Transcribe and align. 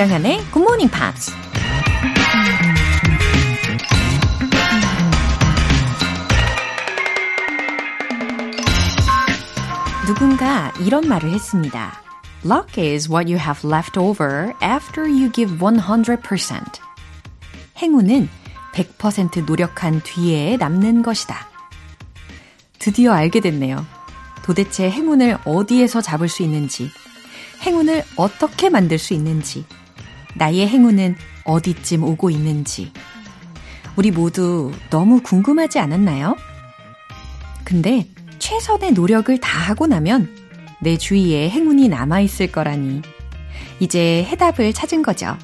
조장현의 0.00 0.38
Good 0.52 0.60
Morning 0.60 0.90
Pops. 0.90 1.32
누군가 10.06 10.72
이런 10.80 11.06
말을 11.06 11.30
했습니다. 11.32 12.00
Luck 12.44 12.82
is 12.82 13.10
what 13.10 13.30
you 13.30 13.38
have 13.38 13.62
left 13.68 13.98
over 13.98 14.54
after 14.62 15.06
you 15.06 15.30
give 15.32 15.58
100%. 15.58 16.80
행운은 17.76 18.28
100% 18.72 19.44
노력한 19.44 20.02
뒤에 20.02 20.56
남는 20.56 21.02
것이다. 21.02 21.48
드디어 22.78 23.12
알게 23.12 23.40
됐네요. 23.40 23.84
도대체 24.42 24.90
행운을 24.90 25.38
어디에서 25.44 26.00
잡을 26.00 26.28
수 26.28 26.42
있는지, 26.42 26.90
행운을 27.62 28.04
어떻게 28.16 28.70
만들 28.70 28.98
수 28.98 29.14
있는지, 29.14 29.64
나의 30.34 30.66
행운은 30.66 31.16
어디쯤 31.44 32.02
오고 32.02 32.30
있는지, 32.30 32.92
우리 33.96 34.10
모두 34.10 34.72
너무 34.88 35.20
궁금하지 35.22 35.78
않았나요? 35.78 36.36
근데 37.64 38.08
최선의 38.38 38.92
노력을 38.92 39.36
다하고 39.38 39.86
나면 39.86 40.34
내 40.80 40.96
주위에 40.96 41.50
행운이 41.50 41.88
남아있을 41.88 42.50
거라니, 42.50 43.02
이제 43.78 44.24
해답을 44.24 44.72
찾은 44.72 45.02
거죠. 45.02 45.36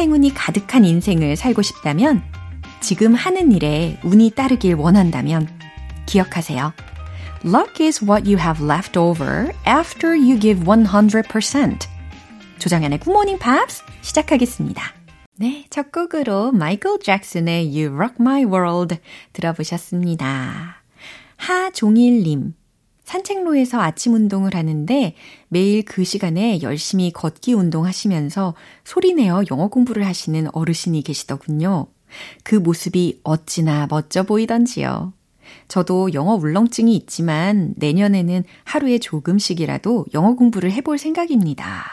행운이 0.00 0.32
가득한 0.32 0.84
인생을 0.84 1.36
살고 1.36 1.60
싶다면, 1.60 2.22
지금 2.80 3.14
하는 3.14 3.52
일에 3.52 4.00
운이 4.02 4.30
따르길 4.30 4.74
원한다면, 4.74 5.46
기억하세요. 6.06 6.72
Luck 7.44 7.86
is 7.86 8.02
what 8.02 8.26
you 8.26 8.38
have 8.38 8.66
left 8.66 8.98
over 8.98 9.52
after 9.68 10.16
you 10.16 10.38
give 10.38 10.64
100%. 10.64 11.86
조장현의 12.58 13.00
Good 13.00 13.10
Morning 13.10 13.38
Pops 13.38 13.82
시작하겠습니다. 14.00 14.82
네, 15.36 15.66
첫 15.70 15.92
곡으로 15.92 16.52
마이클 16.52 16.98
잭슨의 16.98 17.68
You 17.68 17.94
Rock 17.94 18.16
My 18.20 18.44
World 18.44 18.98
들어보셨습니다. 19.32 20.82
하종일님. 21.36 22.54
산책로에서 23.10 23.80
아침 23.80 24.14
운동을 24.14 24.54
하는데 24.54 25.14
매일 25.48 25.84
그 25.84 26.04
시간에 26.04 26.62
열심히 26.62 27.12
걷기 27.12 27.54
운동하시면서 27.54 28.54
소리내어 28.84 29.42
영어 29.50 29.66
공부를 29.66 30.06
하시는 30.06 30.46
어르신이 30.52 31.02
계시더군요. 31.02 31.88
그 32.44 32.54
모습이 32.54 33.20
어찌나 33.24 33.88
멋져 33.90 34.22
보이던지요. 34.22 35.12
저도 35.66 36.14
영어 36.14 36.34
울렁증이 36.34 36.94
있지만 36.94 37.74
내년에는 37.76 38.44
하루에 38.62 38.98
조금씩이라도 38.98 40.06
영어 40.14 40.34
공부를 40.36 40.70
해볼 40.70 40.98
생각입니다. 40.98 41.84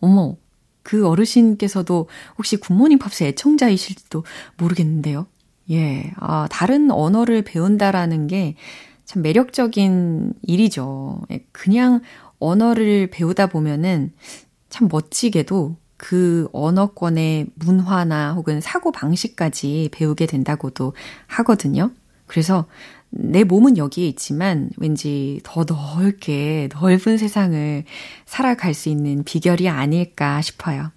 어머, 0.00 0.36
그 0.82 1.06
어르신께서도 1.06 2.08
혹시 2.36 2.56
굿모닝 2.56 2.98
팝스 2.98 3.22
애청자이실지도 3.24 4.24
모르겠는데요. 4.56 5.26
예, 5.70 6.12
아, 6.16 6.48
다른 6.50 6.90
언어를 6.90 7.42
배운다라는 7.42 8.26
게 8.26 8.56
참 9.04 9.22
매력적인 9.22 10.34
일이죠. 10.42 11.22
예, 11.30 11.44
그냥 11.52 12.00
언어를 12.38 13.08
배우다 13.10 13.46
보면은 13.46 14.12
참 14.68 14.88
멋지게도 14.90 15.76
그 15.96 16.48
언어권의 16.52 17.46
문화나 17.54 18.34
혹은 18.34 18.60
사고 18.60 18.92
방식까지 18.92 19.90
배우게 19.92 20.26
된다고도 20.26 20.92
하거든요. 21.26 21.92
그래서 22.26 22.66
내 23.10 23.44
몸은 23.44 23.76
여기에 23.76 24.08
있지만 24.08 24.70
왠지 24.76 25.40
더 25.44 25.64
넓게 25.64 26.68
넓은 26.72 27.16
세상을 27.16 27.84
살아갈 28.26 28.74
수 28.74 28.88
있는 28.88 29.22
비결이 29.22 29.68
아닐까 29.68 30.42
싶어요. 30.42 30.90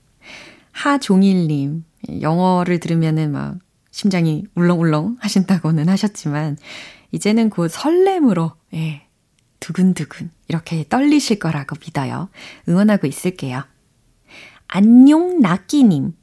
하종일님, 0.71 1.83
영어를 2.21 2.79
들으면은 2.79 3.31
막 3.31 3.57
심장이 3.91 4.45
울렁울렁 4.55 5.17
하신다고는 5.19 5.89
하셨지만, 5.89 6.57
이제는 7.11 7.49
곧 7.49 7.69
설렘으로, 7.69 8.53
예, 8.73 9.03
두근두근 9.59 10.29
이렇게 10.47 10.85
떨리실 10.87 11.39
거라고 11.39 11.75
믿어요. 11.79 12.29
응원하고 12.69 13.07
있을게요. 13.07 13.63
안녕, 14.67 15.39
나끼님. 15.39 16.13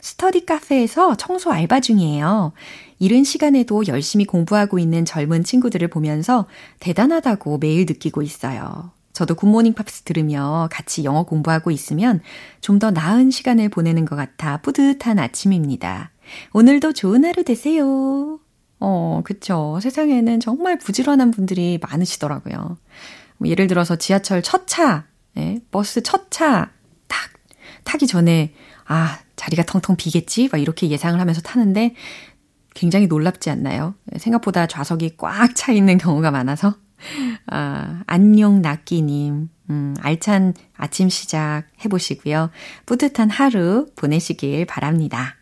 스터디 0.00 0.46
카페에서 0.46 1.16
청소 1.16 1.50
알바 1.50 1.80
중이에요. 1.80 2.52
이른 2.98 3.24
시간에도 3.24 3.86
열심히 3.88 4.24
공부하고 4.24 4.78
있는 4.78 5.04
젊은 5.04 5.42
친구들을 5.42 5.88
보면서 5.88 6.46
대단하다고 6.80 7.58
매일 7.58 7.86
느끼고 7.86 8.22
있어요. 8.22 8.92
저도 9.12 9.34
굿모닝 9.34 9.72
팝스 9.72 10.02
들으며 10.02 10.68
같이 10.70 11.02
영어 11.04 11.24
공부하고 11.24 11.70
있으면 11.70 12.20
좀 12.60 12.78
더 12.78 12.90
나은 12.90 13.30
시간을 13.30 13.70
보내는 13.70 14.04
것 14.04 14.14
같아 14.14 14.58
뿌듯한 14.58 15.18
아침입니다. 15.18 16.10
오늘도 16.52 16.92
좋은 16.92 17.24
하루 17.24 17.42
되세요. 17.42 18.38
어, 18.80 19.22
그쵸. 19.24 19.78
세상에는 19.82 20.40
정말 20.40 20.78
부지런한 20.78 21.30
분들이 21.30 21.78
많으시더라고요. 21.82 22.76
뭐 23.38 23.48
예를 23.48 23.66
들어서 23.66 23.96
지하철 23.96 24.42
첫 24.42 24.66
차, 24.66 25.04
네, 25.34 25.60
버스 25.70 26.02
첫 26.02 26.30
차, 26.30 26.70
딱, 27.06 27.18
타기 27.84 28.06
전에, 28.06 28.52
아, 28.86 29.18
자리가 29.36 29.64
텅텅 29.64 29.96
비겠지? 29.96 30.48
막 30.50 30.58
이렇게 30.58 30.88
예상을 30.88 31.18
하면서 31.20 31.40
타는데 31.40 31.94
굉장히 32.74 33.06
놀랍지 33.06 33.50
않나요? 33.50 33.94
생각보다 34.18 34.66
좌석이 34.66 35.16
꽉 35.16 35.54
차 35.54 35.72
있는 35.72 35.98
경우가 35.98 36.30
많아서. 36.30 36.74
아, 37.46 38.02
안녕, 38.06 38.62
낙기님. 38.62 39.48
음, 39.68 39.96
알찬 40.00 40.54
아침 40.76 41.08
시작 41.08 41.64
해보시고요. 41.84 42.50
뿌듯한 42.86 43.30
하루 43.30 43.86
보내시길 43.96 44.64
바랍니다. 44.66 45.36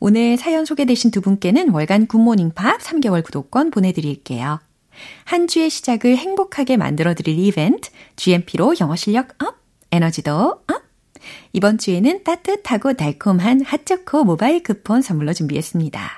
오늘 0.00 0.36
사연 0.36 0.64
소개되신 0.64 1.10
두 1.10 1.20
분께는 1.20 1.70
월간 1.70 2.06
굿모닝 2.06 2.52
팝 2.54 2.80
3개월 2.80 3.24
구독권 3.24 3.70
보내드릴게요. 3.70 4.60
한 5.24 5.46
주의 5.48 5.68
시작을 5.70 6.16
행복하게 6.16 6.76
만들어드릴 6.76 7.38
이벤트, 7.38 7.90
GMP로 8.16 8.74
영어 8.80 8.96
실력 8.96 9.30
up, 9.42 9.56
에너지도 9.90 10.32
up! 10.32 10.82
이번 11.52 11.78
주에는 11.78 12.22
따뜻하고 12.24 12.94
달콤한 12.94 13.62
핫초코 13.62 14.24
모바일 14.24 14.62
쿠폰 14.62 15.02
선물로 15.02 15.32
준비했습니다. 15.32 16.17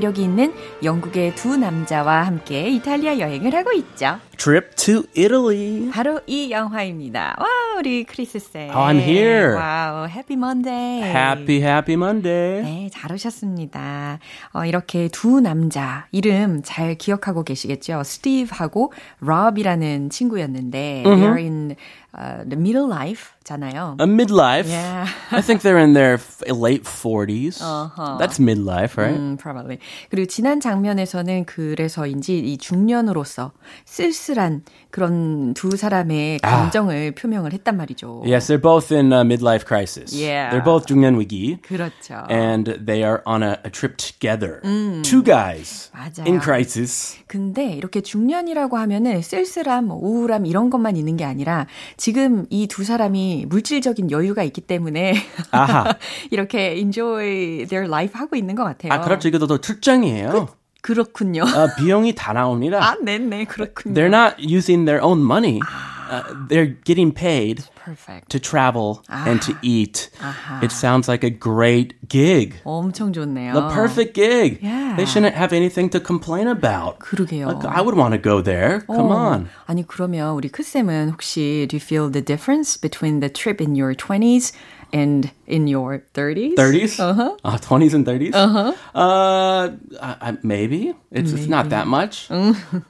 매력이 0.00 0.22
있는 0.22 0.54
영국의 0.82 1.34
두 1.34 1.58
남자와 1.58 2.22
함께 2.22 2.68
이탈리아 2.70 3.18
여행을 3.18 3.54
하고 3.54 3.70
있죠. 3.72 4.18
Trip 4.38 4.74
to 4.76 5.02
Italy. 5.14 5.90
바로 5.90 6.20
이 6.26 6.50
영화입니다. 6.50 7.36
와, 7.38 7.46
우리 7.78 8.04
크리스 8.04 8.38
쌤. 8.38 8.70
I'm 8.70 8.98
here. 8.98 9.54
Wow, 9.54 10.06
Happy 10.08 10.38
Monday. 10.38 11.02
Happy 11.02 11.62
Happy 11.62 11.94
Monday. 11.94 12.62
네, 12.62 12.90
잘 12.90 13.12
오셨습니다. 13.12 14.18
어, 14.54 14.64
이렇게 14.64 15.08
두 15.08 15.40
남자 15.40 16.06
이름 16.12 16.62
잘 16.64 16.94
기억하고 16.94 17.44
계시겠죠? 17.44 18.02
스티브하고 18.02 18.94
롭이라는 19.20 20.08
친구였는데 20.08 21.02
mm-hmm. 21.04 21.22
they're 21.22 21.36
in 21.36 21.76
uh, 22.16 22.48
the 22.48 22.58
middle 22.58 22.88
life. 22.88 23.34
잖아요. 23.44 23.96
A 24.00 24.06
midlife. 24.06 24.68
Yeah. 24.68 25.08
I 25.32 25.40
think 25.40 25.62
they're 25.62 25.78
in 25.78 25.94
their 25.94 26.18
late 26.46 26.84
40s. 26.84 27.60
Uh-huh. 27.60 28.18
That's 28.18 28.38
midlife, 28.38 28.96
right? 28.98 29.16
음, 29.18 29.36
probably. 29.38 29.78
그리고 30.10 30.26
지난 30.26 30.60
장면에서는 30.60 31.44
그래서인지 31.46 32.38
이 32.38 32.58
중년으로서 32.58 33.52
쓸쓸한 33.86 34.62
그런 34.90 35.54
두 35.54 35.76
사람의 35.76 36.40
감정을 36.40 37.12
표명을 37.14 37.52
했단 37.52 37.76
말이죠. 37.76 38.22
Yes, 38.26 38.48
they're 38.48 38.60
both 38.60 38.92
in 38.94 39.12
a 39.12 39.22
midlife 39.24 39.64
crisis. 39.66 40.14
Yeah. 40.14 40.50
They're 40.50 40.64
both 40.64 40.86
중년 40.86 41.18
위기. 41.18 41.58
그렇죠. 41.62 42.26
And 42.30 42.84
they 42.84 43.02
are 43.04 43.22
on 43.26 43.42
a, 43.42 43.58
a 43.64 43.70
trip 43.70 43.96
together. 43.96 44.60
Two 45.02 45.22
guys 45.22 45.90
맞아요. 45.94 46.26
in 46.26 46.40
crisis. 46.40 47.16
근데 47.26 47.72
이렇게 47.72 48.00
중년이라고 48.00 48.76
하면은 48.78 49.22
쓸쓸함, 49.22 49.86
뭐 49.86 49.98
우울함 49.98 50.46
이런 50.46 50.70
것만 50.70 50.96
있는 50.96 51.16
게 51.16 51.24
아니라 51.24 51.66
지금 51.96 52.46
이 52.50 52.66
두 52.70 52.84
사람이 52.84 53.29
물질적인 53.46 54.10
여유가 54.10 54.42
있기 54.42 54.60
때문에. 54.60 55.14
이렇게 56.30 56.72
enjoy 56.78 57.66
their 57.68 57.86
life 57.86 58.18
하고 58.18 58.36
있는 58.36 58.54
것 58.54 58.64
같아요. 58.64 58.92
아, 58.92 59.00
그렇죠. 59.00 59.28
이것도 59.28 59.46
더 59.46 59.58
출장이에요. 59.58 60.48
그렇군요. 60.82 61.44
아, 61.44 61.74
비용이 61.78 62.14
다 62.14 62.32
나옵니다. 62.32 62.78
아, 62.82 62.96
네네, 63.02 63.44
그렇군요. 63.44 63.94
They're 63.94 64.12
not 64.12 64.36
using 64.40 64.86
their 64.86 65.04
own 65.04 65.20
money. 65.20 65.60
Uh, 66.09 66.21
they're 66.47 66.67
getting 66.85 67.11
paid 67.11 67.63
Perfect. 67.83 68.29
to 68.29 68.39
travel 68.39 69.03
and 69.09 69.41
to 69.41 69.57
eat. 69.63 70.09
아하. 70.21 70.63
It 70.63 70.71
sounds 70.71 71.07
like 71.07 71.23
a 71.23 71.31
great 71.31 71.95
gig. 72.07 72.55
엄청 72.63 73.11
좋네요. 73.11 73.53
The 73.53 73.69
perfect 73.73 74.13
gig. 74.13 74.59
Yeah. 74.61 74.95
They 74.97 75.05
shouldn't 75.05 75.33
have 75.33 75.51
anything 75.51 75.89
to 75.89 75.99
complain 75.99 76.47
about. 76.47 76.99
그러게요. 76.99 77.47
Like, 77.47 77.65
I 77.65 77.81
would 77.81 77.95
want 77.97 78.13
to 78.13 78.19
go 78.19 78.41
there. 78.41 78.81
Come 78.85 79.09
어, 79.09 79.15
on. 79.15 79.49
아니 79.67 79.85
그러면 79.87 80.35
우리 80.35 80.49
크쌤은 80.49 81.09
혹시 81.11 81.65
do 81.67 81.75
you 81.75 81.81
feel 81.81 82.09
the 82.11 82.21
difference 82.21 82.77
between 82.77 83.19
the 83.19 83.29
trip 83.29 83.59
in 83.59 83.75
your 83.75 83.95
20s 83.95 84.53
and 84.93 85.31
in 85.47 85.67
your 85.67 86.03
30s? 86.13 86.55
30s? 86.55 86.99
Uh-huh. 86.99 87.35
Uh, 87.43 87.57
20s 87.57 87.93
and 87.95 88.05
30s? 88.05 88.35
Uh-huh. 88.35 88.73
Uh, 88.93 89.71
I, 89.99 90.15
I, 90.21 90.37
maybe. 90.43 90.93
It's, 91.11 91.31
it's 91.31 91.47
not 91.47 91.69
that 91.69 91.87
much. 91.87 92.29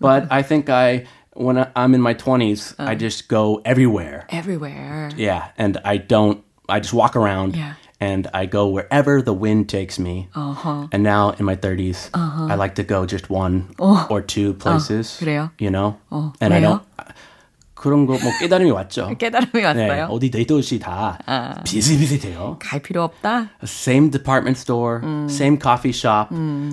but 0.02 0.28
I 0.30 0.42
think 0.44 0.70
I, 0.70 1.06
when 1.40 1.58
I, 1.58 1.68
I'm 1.76 1.94
in 1.94 2.02
my 2.02 2.14
20s, 2.14 2.76
I 2.80 2.96
just 2.96 3.28
go 3.28 3.62
everywhere. 3.66 4.26
Everywhere. 4.30 5.12
Yeah. 5.18 5.50
And 5.58 5.78
I 5.84 5.98
don't, 5.98 6.44
I 6.70 6.80
just 6.80 6.94
walk 6.94 7.16
around. 7.16 7.56
Yeah. 7.56 7.74
And 8.02 8.28
I 8.34 8.46
go 8.46 8.68
wherever 8.68 9.22
the 9.22 9.34
wind 9.34 9.70
takes 9.70 9.98
me. 9.98 10.28
Uh-huh. 10.36 10.88
And 10.92 11.02
now 11.02 11.32
in 11.40 11.46
my 11.46 11.56
30s, 11.56 12.10
I 12.14 12.56
like 12.56 12.76
to 12.76 12.84
go 12.84 13.06
just 13.06 13.30
one 13.30 13.74
or 13.80 14.22
two 14.22 14.54
places. 14.54 15.18
그래요? 15.20 15.52
You 15.60 15.72
know? 15.72 15.98
어, 16.12 16.34
and 16.42 16.54
I 16.54 16.60
왜요? 16.62 16.82
don't. 16.82 16.84
그런 17.76 18.06
거 18.08 18.14
뭐 18.18 18.32
깨달음이 18.40 18.72
왔죠. 18.72 19.16
깨달음이 19.18 19.62
네, 19.62 19.66
왔어요. 19.66 20.08
어디 20.10 20.32
네 20.32 20.46
도시 20.46 20.80
다 20.80 21.20
비슷비슷해요. 21.66 22.58
갈 22.60 22.82
필요 22.82 23.04
없다. 23.04 23.50
Same 23.64 24.10
department 24.10 24.58
store, 24.58 25.02
same 25.30 25.58
coffee 25.60 25.92
shop. 25.94 26.30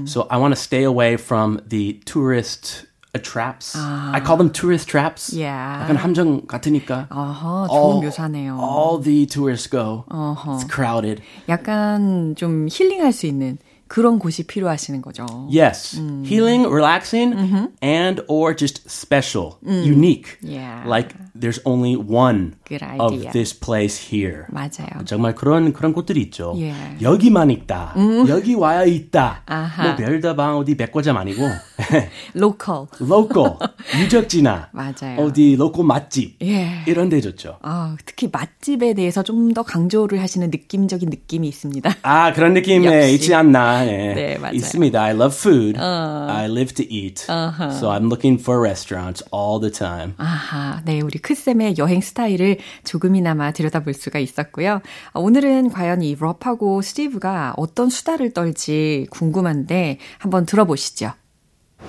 So 0.07 0.27
I 0.31 0.39
want 0.39 0.55
to 0.55 0.61
stay 0.61 0.85
away 0.85 1.15
from 1.17 1.61
the 1.69 2.01
tourist 2.07 2.86
uh, 3.15 3.19
traps. 3.23 3.77
I 3.77 4.21
call 4.25 4.37
them 4.37 4.51
tourist 4.51 4.89
traps. 4.89 5.33
Yeah. 5.33 5.83
약간 5.85 5.97
함정 5.97 6.47
같으니까. 6.47 7.09
어허, 7.11 7.69
좋은 7.69 7.77
all, 7.77 8.01
묘사네요. 8.05 8.59
all 8.59 8.99
the 9.03 9.27
tourists 9.27 9.67
go. 9.69 10.05
It's 10.11 10.65
crowded. 10.69 11.23
약간 11.49 12.35
좀 12.37 12.69
힐링할 12.71 13.13
수 13.13 13.27
있는 13.27 13.59
그런 13.88 14.20
곳이 14.20 14.44
필요하시는 14.48 15.02
거죠. 15.02 15.26
Yes, 15.50 15.98
healing, 16.26 16.68
relaxing, 16.68 17.36
and 17.84 18.22
or 18.28 18.56
just 18.56 18.84
special, 18.90 19.58
unique. 19.66 20.38
Yeah. 20.42 20.84
Like 20.88 21.16
there's 21.34 21.60
only 21.66 21.96
one 21.96 22.56
of 23.00 23.32
this 23.32 23.54
place 23.58 23.98
here. 24.12 24.46
맞아요. 24.52 25.04
정말 25.06 25.36
그런 25.36 25.74
그런 25.74 25.94
곳들이 25.94 26.22
있죠. 26.24 26.54
예. 26.58 26.74
여기만 27.02 27.50
있다. 27.52 27.96
여기 28.28 28.54
와야 28.56 28.84
있다. 28.84 29.44
아하. 29.46 29.84
뭐 29.88 29.96
별다방 29.96 30.58
어디 30.58 30.76
백화점 30.76 31.18
아니고 31.18 31.44
local. 32.34 32.88
local 33.00 33.58
유적지나 34.00 34.70
맞아요. 34.74 35.20
어디 35.20 35.56
local 35.56 35.86
맛집 35.86 36.38
예. 36.44 36.84
이런 36.88 37.10
데 37.10 37.22
좋죠. 37.22 37.58
아, 37.62 37.96
특히 38.06 38.30
맛집에 38.32 38.94
대해서 38.94 39.24
좀 39.24 39.48
더 39.54 39.64
강조를 39.64 40.22
하시는 40.22 40.50
느낌적인 40.52 41.10
느낌이 41.10 41.48
있습니다. 41.48 41.96
아 42.02 42.34
그런 42.34 42.54
느낌에. 42.54 43.12
있지 43.18 43.34
않나 43.34 43.77
네. 43.86 44.14
네, 44.14 44.38
맞아요. 44.38 44.56
있습니다. 44.56 45.02
I 45.02 45.14
love 45.14 45.36
food. 45.36 45.80
I 45.80 46.46
live 46.50 46.74
to 46.76 46.86
eat. 46.90 47.22
So 47.22 47.90
I'm 47.90 48.10
looking 48.10 48.40
for 48.40 48.62
restaurants 48.62 49.24
all 49.34 49.60
the 49.60 49.72
time. 49.72 50.14
아하, 50.18 50.82
네, 50.86 51.02
우리 51.02 51.20
크쌤의 51.20 51.76
여행 51.78 52.02
스타일을 52.02 52.58
조금이나마 52.84 53.52
들여다볼 53.52 53.94
수가 53.94 54.20
있었고요. 54.20 54.82
어, 55.14 55.20
오늘은 55.20 55.70
과연 55.72 56.02
이 56.02 56.16
럽하고 56.20 56.82
스티브가 56.82 57.54
어떤 57.58 57.90
수다를 57.90 58.34
떨지 58.34 59.08
궁금한데 59.10 60.00
한번 60.18 60.46
들어보시죠. 60.46 61.14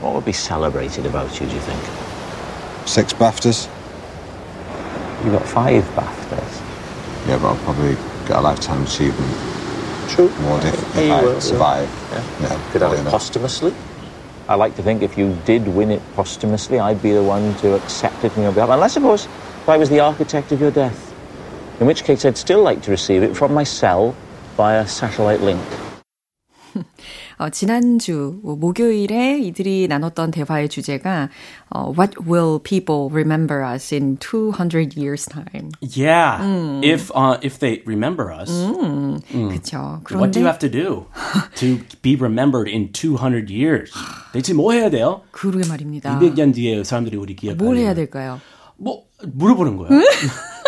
What 0.03 0.13
would 0.13 0.25
be 0.25 0.33
celebrated 0.33 1.07
about 1.07 1.41
you, 1.41 1.49
do 1.49 1.55
you 1.57 1.63
think? 1.65 1.83
Six 2.87 3.15
BAFTAs. 3.15 3.69
You 5.25 5.33
got 5.33 5.43
five 5.49 5.85
BAFTAs. 5.97 6.63
Yeah, 7.27 7.39
but 7.39 7.49
I'll 7.49 7.65
probably 7.65 7.97
get 8.27 8.37
a 8.37 8.41
lifetime 8.41 8.83
achievement 8.85 9.33
True. 10.09 10.31
award 10.41 10.65
if, 10.65 10.75
if 10.75 10.97
Yeah, 10.97 11.03
you 11.03 11.13
I 11.13 11.23
will, 11.23 11.41
survive. 11.41 11.89
Yeah. 12.13 12.25
Yeah, 12.49 12.71
Could 12.73 12.83
have 12.83 12.93
it 12.95 13.05
posthumously. 13.11 13.75
I 14.49 14.55
like 14.55 14.75
to 14.77 14.83
think 14.83 15.03
if 15.03 15.19
you 15.19 15.37
did 15.45 15.69
win 15.69 15.91
it 15.91 16.03
posthumously, 16.15 16.79
I'd 16.81 17.03
be 17.03 17.13
the 17.13 17.23
one 17.23 17.55
to 17.57 17.75
accept 17.75 18.25
it 18.25 18.37
on 18.37 18.45
your 18.45 18.53
behalf. 18.53 18.71
Unless, 18.71 18.97
of 18.97 19.03
course, 19.03 19.27
if 19.27 19.69
I 19.69 19.77
was 19.77 19.91
the 19.91 20.01
architect 20.01 20.53
of 20.53 20.61
your 20.61 20.71
death. 20.71 21.15
In 21.81 21.87
which 21.87 22.03
case, 22.03 22.25
I'd 22.25 22.37
still 22.39 22.63
like 22.63 22.83
to 22.83 22.91
receive 22.91 23.23
it 23.23 23.37
from 23.37 23.53
my 23.53 23.65
cell 23.65 24.17
via 24.57 24.87
satellite 24.87 25.41
link. 25.41 25.61
어, 27.39 27.49
지난주 27.51 28.41
뭐 28.43 28.57
목요일에 28.57 29.39
이들이 29.39 29.87
나눴던 29.89 30.33
대화의 30.33 30.69
주제가 30.69 31.29
어, 31.71 31.93
What 31.97 32.17
will 32.29 32.59
people 32.63 33.09
remember 33.13 33.65
us 33.65 33.95
in 33.95 34.19
200 34.19 34.97
years 34.97 35.25
time? 35.27 35.71
Yeah, 35.81 36.43
if 36.83 37.11
uh, 37.15 37.39
if 37.43 37.61
they 37.61 37.83
remember 37.87 38.33
us, 38.33 38.51
그렇죠. 38.51 40.03
what 40.17 40.33
do 40.33 40.41
그런데 40.41 40.41
you 40.41 40.47
have 40.47 40.59
to 40.59 40.69
do 40.69 41.07
to 41.55 41.79
be 42.03 42.17
remembered 42.17 42.69
in 42.69 42.93
200 42.93 43.51
years? 43.51 43.93
대체 44.33 44.53
뭐 44.53 44.73
해야 44.73 44.91
돼요? 44.91 45.23
그러게 45.31 45.69
말입니다. 45.69 46.19
200년 46.19 46.55
뒤에 46.55 46.83
사람들이 46.83 47.17
우리 47.17 47.37
기억하는 47.37 47.65
뭘 47.65 47.77
해야 47.77 47.95
될까요? 47.95 48.41
뭐 48.77 49.05
물어보는 49.23 49.77
거야. 49.77 49.89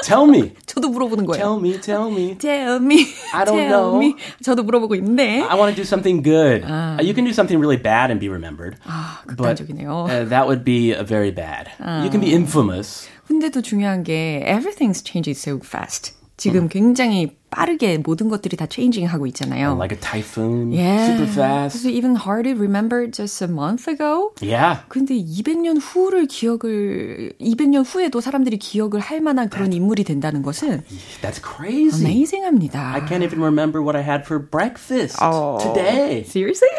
tell 0.04 0.26
me, 0.28 0.54
저도 0.66 0.90
물어보는 0.90 1.26
거예요. 1.26 1.42
tell 1.42 1.60
me, 1.60 1.80
tell 1.82 2.12
me. 2.12 2.38
Tell 2.38 2.80
me. 2.80 3.08
I 3.34 3.44
don't 3.46 3.58
tell 3.58 3.92
know. 3.92 3.98
me. 3.98 4.16
저도 4.44 4.64
물어보고 4.64 4.96
있는데. 4.96 5.42
I 5.42 5.56
want 5.58 5.74
to 5.74 5.76
do 5.76 5.84
something 5.86 6.22
good. 6.22 6.64
Uh, 6.64 6.98
you 7.02 7.14
can 7.14 7.26
do 7.26 7.32
something 7.34 7.60
really 7.60 7.78
bad 7.82 8.12
and 8.12 8.20
be 8.20 8.30
remembered. 8.30 8.78
아, 8.86 9.20
But 9.26 9.38
극단적이네요. 9.38 10.08
uh, 10.10 10.30
that 10.30 10.48
would 10.48 10.64
be 10.64 10.94
uh, 10.94 11.04
very 11.04 11.32
bad. 11.32 11.70
You 12.04 12.10
can 12.10 12.20
be 12.22 12.34
infamous. 12.34 13.08
근데도 13.28 13.62
중요한 13.62 14.04
게 14.04 14.44
everything's 14.46 15.02
changing 15.04 15.34
so 15.36 15.58
fast. 15.64 16.14
지금 16.38 16.68
굉장히 16.68 17.36
빠르게 17.51 17.99
모든 17.99 18.29
것들이 18.29 18.57
다 18.57 18.67
changing 18.71 19.07
하고 19.11 19.27
있잖아요. 19.27 19.77
Like 19.77 19.97
a 19.97 20.01
typhoon, 20.01 20.73
yeah. 20.73 21.07
super 21.11 21.27
fast. 21.27 21.77
그래서 21.79 21.91
even 21.91 22.15
hardly 22.17 22.55
remembered 22.55 23.13
just 23.13 23.43
a 23.43 23.49
month 23.51 23.89
ago. 23.91 24.33
Yeah. 24.41 24.81
근데 24.89 25.15
200년 25.15 25.79
후를 25.81 26.27
기억을 26.27 27.33
200년 27.41 27.85
후에도 27.85 28.21
사람들이 28.21 28.59
기억을 28.59 29.01
할 29.01 29.21
만한 29.21 29.49
그런 29.49 29.73
인물이 29.73 30.05
된다는 30.05 30.43
것은 30.43 30.83
That's 31.23 31.41
crazy. 31.43 32.05
amazing합니다. 32.07 32.95
I 32.95 33.01
can't 33.07 33.25
even 33.25 33.41
remember 33.43 33.83
what 33.83 33.97
I 33.97 34.03
had 34.03 34.23
for 34.25 34.39
breakfast 34.39 35.19
Oh. 35.21 35.59
today. 35.59 36.25
Seriously? 36.25 36.71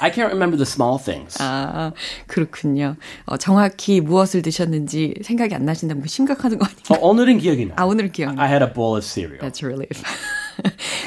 I 0.00 0.10
can't 0.10 0.30
remember 0.32 0.56
the 0.56 0.64
small 0.66 0.98
things. 0.98 1.36
아, 1.40 1.92
그렇군요. 2.26 2.96
어, 3.26 3.36
정확히 3.36 4.00
무엇을 4.00 4.40
드셨는지 4.42 5.14
생각이 5.22 5.54
안 5.54 5.66
나신다면 5.66 6.06
심각한 6.06 6.58
거 6.58 6.64
아닌가? 6.64 6.94
어, 6.94 7.06
오늘은 7.06 7.38
기억이 7.38 7.66
나. 7.66 7.74
아, 7.76 7.84
오늘 7.84 8.10
기억나. 8.10 8.42
I 8.42 8.48
had 8.48 8.64
a 8.64 8.72
bowl 8.72 8.96
of 8.96 9.04
cereal. 9.04 9.40
That's 9.40 9.62
relief. 9.62 10.02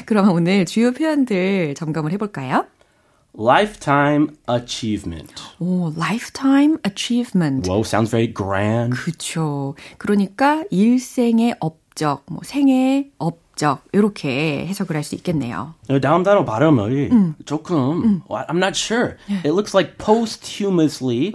그럼 0.06 0.30
오늘 0.30 0.66
주요 0.66 0.92
표현들 0.92 1.74
점검을 1.76 2.12
해볼까요? 2.14 2.66
Lifetime 3.36 4.28
achievement. 4.48 5.34
오, 5.60 5.92
lifetime 5.98 6.78
achievement. 6.88 7.68
Whoa, 7.68 7.82
sounds 7.82 8.12
very 8.12 8.32
grand. 8.32 8.96
그쵸. 8.96 9.74
그러니까 9.98 10.64
일생의 10.70 11.56
업적, 11.60 12.26
뭐 12.28 12.42
생애의 12.44 13.10
업적 13.18 13.84
이렇게 13.94 14.66
해석을 14.68 14.96
할 14.96 15.04
수 15.04 15.16
있겠네요. 15.16 15.76
어, 15.90 16.00
다음 16.00 16.24
단어 16.24 16.44
발음이 16.46 17.10
조금 17.46 18.22
well, 18.30 18.46
I'm 18.50 18.58
not 18.58 18.74
sure. 18.78 19.16
It 19.30 19.50
looks 19.50 19.76
like 19.76 19.98
posthumously, 19.98 21.32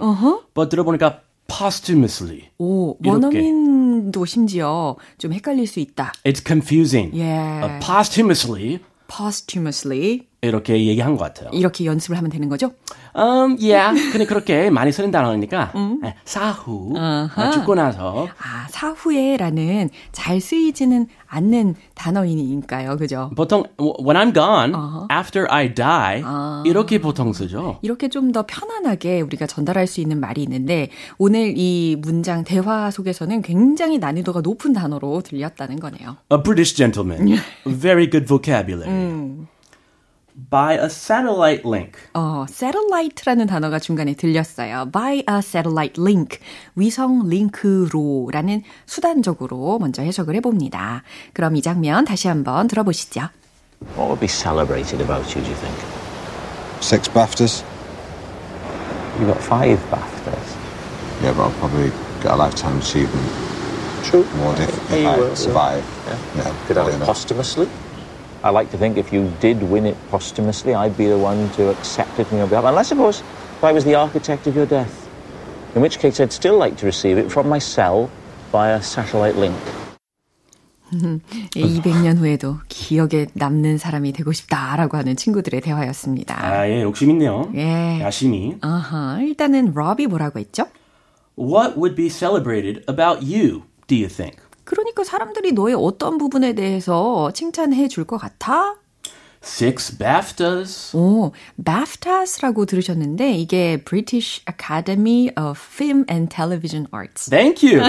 but 0.53 0.69
들어보니까 0.69 1.21
posthumously. 1.47 2.49
오. 2.59 2.97
원어민도 3.05 4.25
심지어 4.25 4.95
좀 5.17 5.33
헷갈릴 5.33 5.65
수 5.67 5.79
있다. 5.79 6.13
It's 6.25 6.43
confusing. 6.45 7.11
Yeah. 7.15 7.65
Uh, 7.65 7.79
posthumously 7.85 8.79
posthumously 9.07 10.27
이렇게 10.41 10.85
얘기한 10.85 11.17
것 11.17 11.23
같아요. 11.23 11.49
이렇게 11.53 11.85
연습을 11.85 12.17
하면 12.17 12.29
되는 12.31 12.47
거죠? 12.49 12.71
Um, 13.19 13.57
yeah. 13.59 13.91
근데 14.11 14.25
그렇게 14.25 14.69
많이 14.69 14.91
쓰는 14.93 15.11
단어니까 15.11 15.73
네, 16.01 16.15
사후 16.23 16.93
아, 16.97 17.51
죽고 17.51 17.75
나서 17.75 18.27
아, 18.41 18.67
사후에라는 18.69 19.89
잘 20.13 20.39
쓰이지는 20.39 21.07
않는 21.27 21.75
단어이니까요. 21.95 22.95
그죠? 22.97 23.29
보통 23.35 23.63
when 23.77 24.15
I'm 24.15 24.33
gone, 24.33 24.73
after 25.11 25.45
I 25.49 25.73
die 25.75 26.23
이렇게 26.65 26.99
보통 26.99 27.33
쓰죠. 27.33 27.79
이렇게 27.81 28.07
좀 28.07 28.29
더 28.31 28.45
편안하게 28.45 29.21
우리가 29.21 29.47
전달할 29.47 29.87
수 29.87 30.01
있는 30.01 30.19
말이 30.19 30.43
있는데 30.43 30.89
오늘 31.17 31.55
이 31.57 31.95
문장 31.99 32.43
대화 32.43 32.91
속에서는 32.91 33.41
굉장히 33.41 33.97
난이도가 33.97 34.41
높은 34.41 34.71
단어로 34.73 35.21
들렸다는 35.21 35.79
거네요. 35.79 36.17
A 36.31 36.43
British 36.43 36.75
gentleman. 36.75 37.39
Very 37.65 38.07
good 38.09 38.27
vocabulary. 38.27 39.47
By 40.49 40.75
a 40.75 40.85
satellite 40.85 41.63
link. 41.67 41.93
어, 42.13 42.45
satellite라는 42.47 43.47
단어가 43.47 43.77
중간에 43.79 44.13
들렸어요. 44.15 44.89
by 44.91 45.23
a 45.29 45.39
satellite 45.39 46.01
link. 46.01 46.39
위성 46.75 47.27
링크로라는 47.27 48.63
수단적으로 48.85 49.79
먼저 49.79 50.01
해석을 50.01 50.35
해 50.35 50.39
봅니다. 50.39 51.03
그럼 51.33 51.55
이 51.55 51.61
장면 51.61 52.05
다시 52.05 52.27
한번 52.29 52.67
들어보시죠. 52.67 53.29
What 53.97 54.07
would 54.09 54.19
be 54.19 54.27
celebrated 54.29 55.01
about 55.01 55.25
you, 55.35 55.43
do 55.43 55.49
you 55.51 55.57
think? 55.59 55.75
Six 56.81 57.09
BAFTAs. 57.11 57.63
You 59.19 59.27
got 59.27 59.41
five 59.43 59.79
BAFTAs. 59.91 60.55
Yeah, 61.21 61.33
but 61.33 61.43
I'll 61.43 61.59
probably 61.59 61.91
get 62.21 62.31
a 62.31 62.35
lifetime 62.37 62.77
achievement 62.77 63.27
True. 64.03 64.23
award 64.39 64.59
if, 64.59 64.69
if 64.93 65.05
I 65.05 65.17
will, 65.17 65.35
survive. 65.35 65.83
Yeah. 66.07 66.43
Yeah, 66.45 66.53
Could 66.67 66.77
not. 66.77 67.07
posthumously. 67.07 67.67
I 68.42 68.50
like 68.50 68.70
to 68.72 68.78
think 68.78 68.98
if 68.98 69.12
you 69.12 69.32
did 69.40 69.62
win 69.62 69.86
it 69.86 69.96
posthumously, 70.10 70.74
I'd 70.74 70.96
be 70.96 71.06
the 71.06 71.16
one 71.16 71.48
to 71.56 71.70
accept 71.70 72.18
it 72.18 72.30
on 72.30 72.38
your 72.38 72.46
behalf. 72.46 72.64
Unless, 72.66 72.92
of 72.92 72.98
course, 72.98 73.20
if 73.20 73.64
I 73.64 73.72
was 73.72 73.84
the 73.84 73.94
architect 73.94 74.46
of 74.46 74.54
your 74.54 74.66
death. 74.66 75.08
In 75.74 75.80
which 75.80 75.98
case, 75.98 76.20
I'd 76.20 76.32
still 76.32 76.58
like 76.58 76.76
to 76.78 76.86
receive 76.86 77.16
it 77.16 77.32
from 77.32 77.48
my 77.48 77.58
cell 77.58 78.10
via 78.52 78.82
satellite 78.82 79.36
link. 79.36 79.56
200년 80.92 82.18
후에도 82.18 82.58
기억에 82.68 83.26
남는 83.32 83.78
사람이 83.78 84.12
되고 84.12 84.30
싶다라고 84.32 84.96
하는 84.96 85.16
친구들의 85.16 85.60
대화였습니다. 85.60 86.46
아, 86.46 86.68
예, 86.68 86.82
욕심 86.82 87.10
있네요. 87.10 87.50
예. 87.54 88.00
야심이. 88.00 88.58
아하, 88.60 89.18
일단은 89.22 89.72
로비 89.74 90.06
뭐라고 90.06 90.38
했죠? 90.38 90.66
What 91.36 91.76
would 91.76 91.96
be 91.96 92.08
celebrated 92.08 92.84
about 92.86 93.24
you, 93.24 93.64
do 93.88 93.96
you 93.96 94.08
think? 94.08 94.36
그러니까 94.69 95.03
사람들이 95.03 95.51
너의 95.53 95.73
어떤 95.75 96.19
부분에 96.19 96.53
대해서 96.53 97.31
칭찬해 97.33 97.87
줄 97.87 98.05
것 98.05 98.17
같아? 98.17 98.75
Six 99.41 99.97
BAFTAs. 99.97 100.95
오, 100.97 101.31
BAFTAs라고 101.55 102.65
들으셨는데 102.65 103.31
이게 103.33 103.77
British 103.83 104.43
Academy 104.49 105.29
of 105.37 105.57
Film 105.57 106.03
and 106.11 106.29
Television 106.29 106.87
Arts. 106.93 107.29
Thank 107.29 107.63
you. 107.63 107.81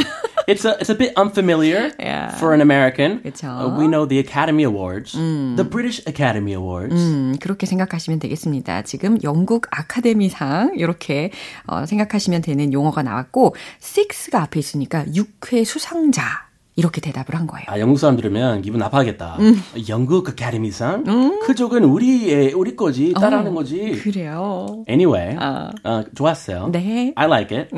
it's 0.47 0.65
a 0.65 0.79
it's 0.81 0.89
a 0.91 0.95
bit 0.97 1.13
unfamiliar 1.19 1.91
Yeah. 1.99 2.31
for 2.39 2.55
an 2.55 2.61
American. 2.63 3.21
Uh, 3.43 3.77
we 3.77 3.89
know 3.89 4.07
the 4.07 4.21
Academy 4.21 4.63
Awards, 4.63 5.13
the 5.13 5.65
British 5.69 6.01
Academy 6.07 6.55
Awards. 6.55 6.95
음, 6.95 7.37
그렇게 7.41 7.67
생각하시면 7.67 8.21
되겠습니다. 8.21 8.83
지금 8.83 9.19
영국 9.25 9.67
아카데미상 9.73 10.75
이렇게 10.77 11.33
어, 11.67 11.85
생각하시면 11.85 12.43
되는 12.43 12.73
용어가 12.73 13.03
나왔고 13.03 13.57
six가 13.83 14.43
앞에 14.43 14.61
있으니까 14.61 15.05
6회 15.07 15.65
수상자 15.65 16.23
이렇게 16.77 17.01
대답을 17.01 17.35
한 17.35 17.47
거예요. 17.47 17.67
아, 17.69 17.79
영국 17.81 17.99
사람 17.99 18.17
들으면 18.17 18.63
기분 18.63 18.79
나빠하겠다. 18.81 19.37
음. 19.41 19.61
영국 19.89 20.29
아카데미상? 20.29 21.41
그쪽은 21.47 21.85
우리의, 21.85 22.53
우리 22.53 22.77
거지, 22.77 23.13
따라하는 23.13 23.55
거지. 23.55 23.93
그래요. 24.03 24.85
Anyway, 24.89 25.37
어, 25.37 26.05
좋았어요. 26.15 26.69
네. 26.73 27.13
I 27.17 27.27
like 27.27 27.57
it. 27.57 27.69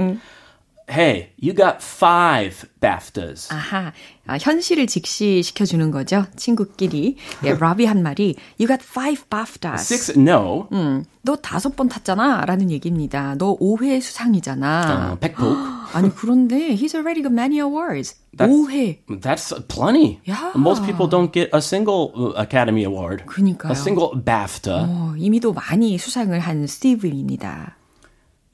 Hey, 0.91 1.31
you 1.41 1.55
got 1.55 1.79
five 1.81 2.69
BAFTAs. 2.81 3.53
아하, 3.53 3.93
아, 4.27 4.37
현실을 4.39 4.87
직시시켜주는 4.87 5.91
거죠. 5.91 6.27
친구끼리. 6.37 7.17
예, 7.45 7.55
러비 7.59 7.87
한 7.87 8.03
말이 8.03 8.35
You 8.61 8.67
got 8.67 8.85
five 8.85 9.25
BAFTAs. 9.31 9.81
Six, 9.95 10.19
no. 10.19 10.69
음, 10.73 11.05
너 11.23 11.37
다섯 11.37 11.77
번 11.77 11.89
탔잖아. 11.89 12.45
라는 12.45 12.71
얘기입니다. 12.71 13.37
너 13.39 13.57
5회 13.59 14.03
수상이잖아. 14.03 15.13
어, 15.13 15.19
백폭. 15.19 15.57
아니, 15.95 16.09
그런데 16.15 16.75
he's 16.75 16.95
already 16.95 17.23
got 17.23 17.33
many 17.33 17.59
awards. 17.61 18.15
That's- 18.37 18.49
5회. 18.49 19.21
That's 19.21 19.53
plenty. 19.69 20.21
Yeah. 20.25 20.53
Most 20.57 20.85
people 20.85 21.07
don't 21.07 21.33
get 21.33 21.51
a 21.53 21.61
single 21.61 22.13
uh, 22.17 22.33
Academy 22.41 22.85
Award. 22.85 23.25
그니까요. 23.27 23.71
A 23.71 23.75
single 23.77 24.11
BAFTA. 24.17 24.87
어, 24.89 25.15
이미도 25.19 25.53
많이 25.53 25.99
수상을 25.99 26.39
한 26.41 26.67
스티브입니다. 26.67 27.77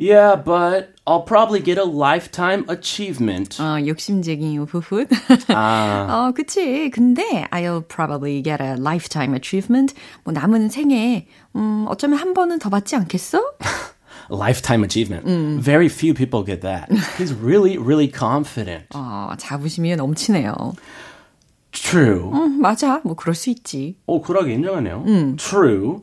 Yeah, 0.01 0.37
but 0.37 0.95
I'll 1.09 1.25
probably 1.25 1.61
get 1.61 1.77
a 1.77 1.83
lifetime 1.85 2.65
achievement. 2.69 3.61
어, 3.61 3.85
욕심쟁이 3.85 4.57
후훗. 4.59 5.09
아. 5.49 6.07
어, 6.09 6.33
그치. 6.33 6.89
근데 6.91 7.47
I'll 7.51 7.83
probably 7.83 8.41
get 8.41 8.63
a 8.63 8.75
lifetime 8.79 9.35
achievement. 9.35 9.95
뭐 10.23 10.33
남은 10.33 10.69
생에 10.71 11.27
음, 11.57 11.87
어쩌면 11.89 12.21
한 12.21 12.33
번은 12.33 12.61
더 12.61 12.71
받지 12.71 12.95
않겠어? 12.95 13.43
Lifetime 14.31 14.85
achievement. 14.85 15.25
Very 15.63 15.89
few 15.89 16.15
people 16.15 16.43
get 16.43 16.61
that. 16.63 16.91
He's 17.17 17.33
really, 17.33 17.79
really 17.79 18.09
confident. 18.09 18.87
어, 18.95 19.33
자부심이 19.39 19.95
넘치네요. 19.97 20.55
True. 21.73 22.31
음, 22.33 22.61
맞아. 22.61 23.01
뭐 23.05 23.15
그럴 23.15 23.35
수 23.35 23.51
있지. 23.51 23.97
오, 24.07 24.21
쿨하게 24.21 24.55
인정하네요. 24.55 25.05
True. 25.37 26.03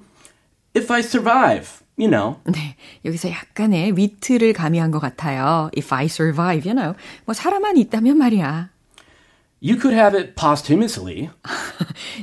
If 0.76 0.92
I 0.92 1.02
survive, 1.02 1.70
you 1.98 2.10
know. 2.10 2.38
네, 2.46 2.76
여기서 3.06 3.30
약간의 3.30 3.96
위트를 3.98 4.54
가미한 4.54 4.92
것 4.92 5.00
같아요. 5.00 5.70
If 5.78 5.94
I 5.94 6.06
survive, 6.06 6.70
you 6.70 6.76
know. 6.76 6.96
뭐 7.26 7.34
사람만 7.34 7.78
있다면 7.78 8.18
말이야. 8.18 8.70
You 9.62 9.80
could 9.80 9.96
have 9.98 10.16
it 10.20 10.36
posthumously. 10.36 11.30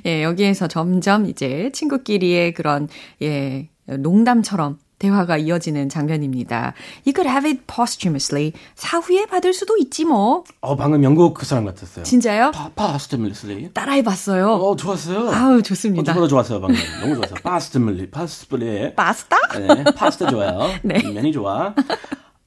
예, 0.06 0.22
여기에서 0.22 0.68
점점 0.68 1.26
이제 1.26 1.70
친구끼리의 1.72 2.52
그런 2.54 2.88
예, 3.22 3.68
농담처럼 3.86 4.78
대화가 5.02 5.36
이어지는 5.36 5.88
장면입니다. 5.88 6.74
You 7.04 7.12
could 7.12 7.28
have 7.28 7.50
it 7.50 7.64
posthumously. 7.66 8.52
사후에 8.76 9.26
받을 9.26 9.52
수도 9.52 9.76
있지 9.76 10.04
뭐. 10.04 10.44
어, 10.60 10.76
방금 10.76 11.02
영국 11.02 11.34
그 11.34 11.44
사람 11.44 11.64
같았어요. 11.64 12.04
진짜요? 12.04 12.52
Posthumously. 12.76 13.70
따라해봤어요. 13.74 14.48
어, 14.48 14.76
좋았어요. 14.76 15.32
아우, 15.32 15.58
어, 15.58 15.62
좋습니다. 15.62 16.12
저보다 16.12 16.28
좋았어요, 16.28 16.60
방금. 16.60 16.76
너무 17.00 17.16
좋았어요. 17.16 17.40
posthumously. 17.42 18.10
posthumously. 18.10 18.94
파스타? 18.94 19.36
네, 19.58 19.84
파스타 19.96 20.30
좋아요. 20.30 20.70
네. 20.82 21.02
면이 21.02 21.32
좋아. 21.32 21.74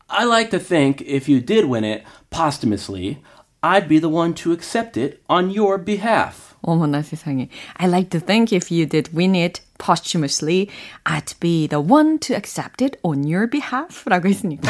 I 0.08 0.26
like 0.26 0.50
to 0.52 0.60
think 0.60 1.06
if 1.06 1.28
you 1.30 1.42
did 1.46 1.66
win 1.70 1.84
it 1.84 2.04
posthumously, 2.30 3.22
I'd 3.62 3.90
be 3.90 4.00
the 4.00 4.10
one 4.10 4.34
to 4.36 4.54
accept 4.54 4.96
it 4.96 5.22
on 5.28 5.50
your 5.50 5.78
behalf. 5.78 6.45
어머나 6.66 7.02
세상에. 7.02 7.50
I 7.78 7.88
like 7.88 8.10
to 8.12 8.20
think 8.20 8.52
if 8.56 8.72
you 8.72 8.86
did 8.88 9.16
win 9.16 9.36
it 9.36 9.62
posthumously, 9.78 10.70
I'd 11.06 11.34
be 11.40 11.68
the 11.68 11.80
one 11.80 12.20
to 12.20 12.36
accept 12.36 12.84
it 12.84 12.98
on 13.04 13.24
your 13.24 13.50
behalf. 13.50 14.04
라고 14.10 14.28
했으니까, 14.28 14.70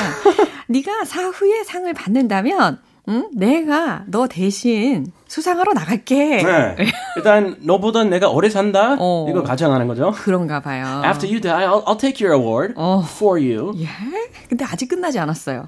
네가 0.68 1.06
사후에 1.06 1.64
상을 1.64 1.92
받는다면, 1.94 2.80
응? 3.08 3.30
내가 3.34 4.04
너 4.08 4.28
대신 4.28 5.12
수상하러 5.28 5.74
나갈게. 5.74 6.42
네. 6.44 6.76
일단 7.18 7.56
너보다 7.62 8.04
내가 8.04 8.30
오래 8.30 8.50
산다. 8.50 8.96
어. 9.00 9.28
이거 9.30 9.44
가정하는 9.44 9.88
거죠. 9.88 10.12
그런가 10.16 10.60
봐요. 10.60 11.04
After 11.06 11.30
you 11.30 11.40
die, 11.40 11.66
I'll, 11.68 11.84
I'll 11.86 12.00
take 12.00 12.20
your 12.26 12.34
award 12.36 12.74
for 13.16 13.40
you. 13.40 13.74
예? 13.78 13.88
근데 14.50 14.66
아직 14.66 14.88
끝나지 14.88 15.20
않았어요. 15.20 15.68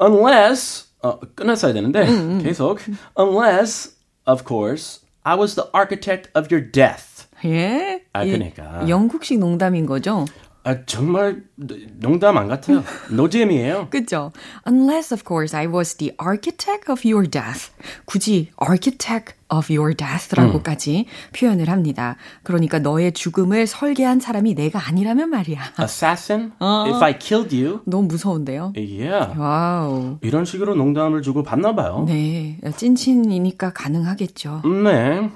Unless 0.00 0.88
어, 1.02 1.20
끝났어야 1.34 1.72
되는데 1.72 2.04
계속 2.42 2.80
unless 3.18 3.94
of 4.26 4.42
course 4.46 5.00
I 5.23 5.35
was 5.35 5.55
the 5.55 5.69
architect 5.73 6.29
of 6.35 6.47
your 6.51 6.61
death. 6.71 7.27
예? 7.45 8.03
아, 8.13 8.23
이 8.23 8.31
그러니까. 8.31 8.87
영국식 8.89 9.39
농담인 9.39 9.85
거죠? 9.85 10.25
아 10.66 10.84
정말 10.86 11.42
농담 11.56 12.38
안 12.38 12.48
같아요. 12.48 12.82
노잼이에요. 13.10 13.88
그죠? 13.90 14.32
Unless, 14.66 15.12
of 15.12 15.22
course, 15.26 15.54
I 15.54 15.66
was 15.66 15.96
the 15.96 16.16
architect 16.18 16.90
of 16.90 17.02
your 17.06 17.28
death. 17.28 17.70
굳이 18.06 18.48
architect 18.58 19.34
of 19.50 19.70
your 19.70 19.94
death라고까지 19.94 21.04
표현을 21.38 21.68
합니다. 21.68 22.16
그러니까 22.42 22.78
너의 22.78 23.12
죽음을 23.12 23.66
설계한 23.66 24.20
사람이 24.20 24.54
내가 24.54 24.88
아니라면 24.88 25.28
말이야. 25.28 25.74
Assassin? 25.78 26.52
If 26.58 27.04
I 27.04 27.18
killed 27.18 27.54
you? 27.54 27.80
너무 27.84 28.08
무서운데요? 28.08 28.72
Yeah. 28.74 29.38
Wow. 29.38 30.16
이런 30.22 30.46
식으로 30.46 30.74
농담을 30.74 31.20
주고 31.20 31.42
받나 31.42 31.74
봐요. 31.74 32.06
네, 32.08 32.58
찐친이니까 32.74 33.74
가능하겠죠. 33.74 34.62
네. 34.82 35.30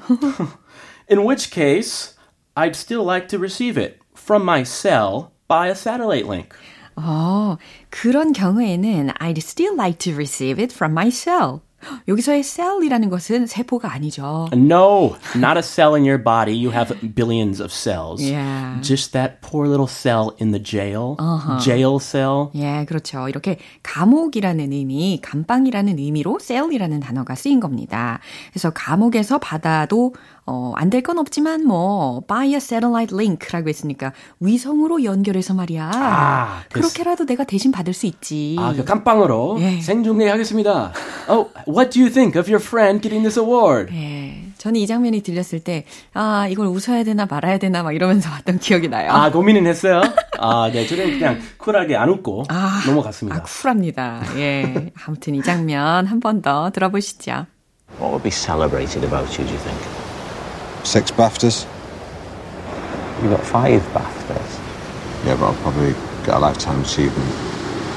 In 1.11 1.18
which 1.20 1.50
case, 1.50 2.14
I'd 2.56 2.75
still 2.75 3.04
like 3.04 3.28
to 3.28 3.38
receive 3.38 3.76
it 3.78 3.99
from 4.27 4.43
my 4.43 4.63
cell 4.63 5.32
by 5.48 5.67
a 5.67 5.75
satellite 5.75 6.27
link. 6.27 6.55
어, 6.96 7.58
그런 7.89 8.34
경우에는 8.34 9.12
I'd 9.20 9.38
still 9.38 9.75
like 9.75 9.98
to 10.00 10.15
receive 10.15 10.62
it 10.62 10.74
from 10.74 10.93
my 10.93 11.10
cell. 11.10 11.62
여기서의 12.08 12.42
cell이라는 12.42 13.08
것은 13.11 13.47
세포가 13.47 13.92
아니죠. 13.92 14.49
No, 14.52 15.16
not 15.37 15.56
a 15.56 15.62
cell 15.62 15.94
in 15.94 16.04
your 16.04 16.23
body. 16.23 16.52
You 16.54 16.73
have 16.73 16.94
billions 17.14 17.61
of 17.62 17.73
cells. 17.73 18.23
Yeah. 18.23 18.80
Just 18.82 19.12
that 19.12 19.40
poor 19.40 19.66
little 19.68 19.87
cell 19.87 20.35
in 20.40 20.50
the 20.52 20.62
jail. 20.62 21.16
Uh-huh. 21.18 21.58
Jail 21.61 21.99
cell. 22.00 22.49
예, 22.56 22.85
그렇죠. 22.87 23.28
이렇게 23.28 23.58
감옥이라는 23.82 24.73
의미, 24.73 25.20
감방이라는 25.23 25.99
의미로 25.99 26.38
cell이라는 26.40 27.00
단어가 27.00 27.35
쓰인 27.35 27.61
겁니다. 27.61 28.20
그래서 28.52 28.70
감옥에서 28.70 29.38
받아도 29.38 30.14
어, 30.50 30.73
안 30.76 30.88
될 30.90 31.02
건 31.02 31.18
없지만 31.18 31.64
뭐 31.66 32.23
by 32.26 32.49
a 32.49 32.56
satellite 32.56 33.14
link라고 33.14 33.68
했으니까 33.68 34.12
위성으로 34.40 35.04
연결해서 35.04 35.52
말이야. 35.54 35.90
아, 35.94 36.62
그렇게라도 36.73 37.26
내가 37.26 37.44
대신 37.44 37.70
받을 37.70 37.92
수 37.92 38.06
있지. 38.06 38.56
아, 38.58 38.73
그 38.75 38.82
깜빵으로 38.85 39.58
예. 39.61 39.80
생중계하겠습니다. 39.82 40.92
Oh, 41.28 41.50
what 41.68 41.90
do 41.90 42.00
you 42.00 42.08
think 42.10 42.34
of 42.37 42.48
your 42.48 42.60
friend 42.64 43.00
getting 43.02 43.22
this 43.22 43.38
award? 43.38 43.92
예. 43.94 44.44
저는 44.58 44.80
이 44.80 44.87
장면이 44.88 45.20
들렸을 45.22 45.60
때, 45.60 45.84
아, 46.14 46.48
이걸 46.50 46.66
웃어야 46.66 47.04
되나 47.04 47.26
말아야 47.30 47.58
되나 47.58 47.82
막 47.84 47.92
이러면서 47.94 48.28
왔던 48.30 48.58
기억이 48.58 48.88
나요. 48.88 49.12
아, 49.12 49.30
고민은 49.30 49.66
했어요? 49.66 50.02
아, 50.40 50.68
네. 50.72 50.84
저는 50.87 51.18
그냥 51.18 51.38
쿨하게 51.58 51.94
안 51.96 52.08
웃고 52.08 52.44
아, 52.48 52.82
넘어갔습니다. 52.87 53.38
아, 53.38 53.42
쿨합니다. 53.44 54.22
예. 54.37 54.90
아무튼 55.06 55.34
이 55.37 55.42
장면 55.42 56.06
한 56.06 56.18
번 56.20 56.42
더 56.42 56.70
들어보시죠. 56.70 57.46
What 58.00 58.10
would 58.12 58.22
be 58.25 58.30
celebrated 58.32 59.04
about 59.04 59.28
you, 59.38 59.46
do 59.46 59.52
you 59.54 59.60
think? 59.62 59.78
Six 60.84 61.12
BAFTAs. 61.14 61.66
You 63.22 63.30
got 63.30 63.40
five 63.46 63.82
BAFTAs. 63.94 64.58
Yeah, 65.26 65.37
but 65.37 65.46
I'll 65.46 65.62
probably 65.62 65.94
get 66.25 66.34
a 66.34 66.38
lifetime 66.38 66.80
achievement. 66.80 67.30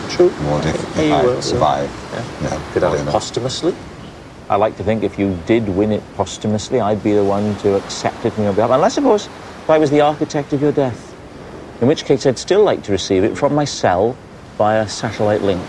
True. 0.09 0.31
Award 0.45 0.65
if, 0.65 0.97
if 0.97 1.11
I 1.13 1.39
survive. 1.41 1.89
Yeah. 2.11 2.61
yeah 2.75 2.89
I 2.89 3.11
posthumously? 3.11 3.75
I 4.49 4.55
like 4.55 4.75
to 4.77 4.83
think 4.83 5.03
if 5.03 5.17
you 5.17 5.37
did 5.45 5.69
win 5.69 5.91
it 5.91 6.03
posthumously, 6.15 6.81
I'd 6.81 7.01
be 7.03 7.13
the 7.13 7.23
one 7.23 7.55
to 7.57 7.75
accept 7.75 8.25
it 8.25 8.37
in 8.37 8.43
your 8.43 8.53
behalf. 8.53 8.71
Unless, 8.71 8.97
of 8.97 9.05
course, 9.05 9.27
if 9.27 9.69
I 9.69 9.77
was 9.77 9.89
the 9.89 10.01
architect 10.01 10.53
of 10.53 10.61
your 10.61 10.73
death. 10.73 11.15
In 11.81 11.87
which 11.87 12.05
case, 12.05 12.25
I'd 12.25 12.37
still 12.37 12.63
like 12.63 12.83
to 12.83 12.91
receive 12.91 13.23
it 13.23 13.37
from 13.37 13.55
my 13.55 13.65
cell 13.65 14.15
via 14.57 14.87
satellite 14.87 15.41
link. 15.41 15.61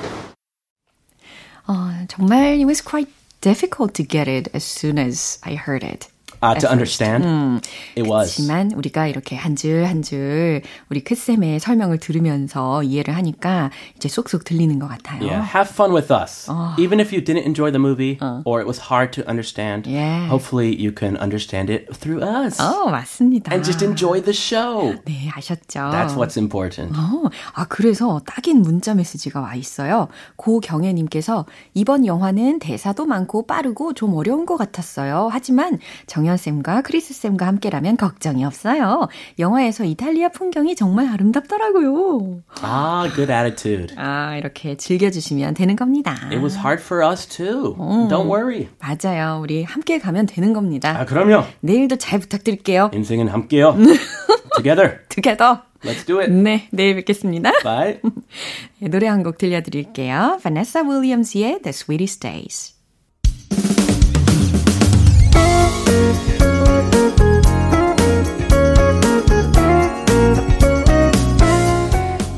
Uh, 1.68 2.04
정말, 2.06 2.60
it 2.60 2.66
was 2.66 2.80
quite 2.80 3.08
difficult 3.40 3.94
to 3.94 4.02
get 4.02 4.28
it 4.28 4.48
as 4.52 4.64
soon 4.64 4.98
as 4.98 5.38
I 5.42 5.54
heard 5.54 5.84
it. 5.84 6.11
Uh, 6.42 6.58
to 6.58 6.68
understand. 6.68 7.24
음, 7.24 7.60
It 7.96 8.02
was. 8.10 8.34
그렇지만 8.36 8.72
우리가 8.72 9.06
이렇게 9.06 9.36
한 9.36 9.54
줄 9.54 9.84
한 9.86 10.02
줄 10.02 10.60
우리 10.90 11.04
크쌤의 11.04 11.60
설명을 11.60 11.98
들으면서 11.98 12.82
이해를 12.82 13.14
하니까 13.16 13.70
이제 13.96 14.08
쏙쏙 14.08 14.42
들리는 14.44 14.78
것 14.80 14.88
같아요. 14.88 15.20
Yeah, 15.22 15.46
have 15.46 15.70
fun 15.72 15.92
with 15.94 16.12
us. 16.12 16.50
어. 16.50 16.74
Even 16.78 16.98
if 17.00 17.14
you 17.14 17.22
didn't 17.22 17.44
enjoy 17.46 17.70
the 17.70 17.78
movie 17.80 18.18
어. 18.20 18.42
or 18.44 18.60
it 18.60 18.66
was 18.66 18.90
hard 18.90 19.12
to 19.12 19.22
understand, 19.30 19.88
yeah. 19.88 20.26
hopefully 20.28 20.74
you 20.74 20.90
can 20.92 21.16
understand 21.16 21.70
it 21.72 21.86
through 21.94 22.22
us. 22.26 22.58
어, 22.60 22.90
맞습니다. 22.90 23.52
And 23.52 23.64
just 23.64 23.84
enjoy 23.84 24.20
the 24.22 24.34
show. 24.34 24.96
네, 25.06 25.30
아셨죠? 25.34 25.90
That's 25.94 26.16
what's 26.16 26.36
important. 26.36 26.92
어, 26.98 27.30
아, 27.54 27.66
그래서 27.68 28.20
딱인 28.26 28.62
문자 28.62 28.94
메시지가 28.94 29.40
와 29.40 29.54
있어요. 29.54 30.08
고경혜 30.36 30.92
님께서 30.92 31.46
이번 31.74 32.04
영화는 32.06 32.58
대사도 32.58 33.06
많고 33.06 33.46
빠르고 33.46 33.94
좀 33.94 34.14
어려운 34.14 34.44
것 34.44 34.56
같았어요. 34.56 35.28
하지만 35.30 35.78
정연 36.06 36.31
쌤과 36.36 36.82
크리스 36.82 37.14
쌤과 37.14 37.46
함께라면 37.46 37.96
걱정이 37.96 38.44
없어요. 38.44 39.08
영화에서 39.38 39.84
이탈리아 39.84 40.28
풍경이 40.28 40.74
정말 40.76 41.08
아름답더라고요. 41.08 42.42
아, 42.62 43.08
good 43.14 43.32
attitude. 43.32 43.94
아, 43.98 44.36
이렇게 44.36 44.76
즐겨주시면 44.76 45.54
되는 45.54 45.76
겁니다. 45.76 46.14
It 46.30 46.38
was 46.38 46.56
hard 46.56 46.82
for 46.82 47.04
us 47.08 47.26
too. 47.26 47.74
음, 47.78 48.08
Don't 48.08 48.26
worry. 48.30 48.68
맞아요. 48.80 49.40
우리 49.42 49.62
함께 49.64 49.98
가면 49.98 50.26
되는 50.26 50.52
겁니다. 50.52 50.98
아, 50.98 51.04
그럼요. 51.04 51.44
내일도 51.60 51.96
잘 51.96 52.18
부탁드릴게요. 52.18 52.90
인생은 52.92 53.28
함께요. 53.28 53.76
Together. 54.56 54.98
Together. 55.08 55.60
Let's 55.84 56.06
do 56.06 56.20
it. 56.20 56.30
네, 56.32 56.68
내일 56.70 56.94
뵙겠습니다. 56.96 57.50
Bye. 57.64 57.98
노래 58.80 59.08
한 59.08 59.22
곡 59.24 59.38
들려드릴게요. 59.38 60.38
Vanessa 60.40 60.86
Williams의 60.88 61.60
The 61.62 61.70
Sweetest 61.70 62.20
Days. 62.20 62.74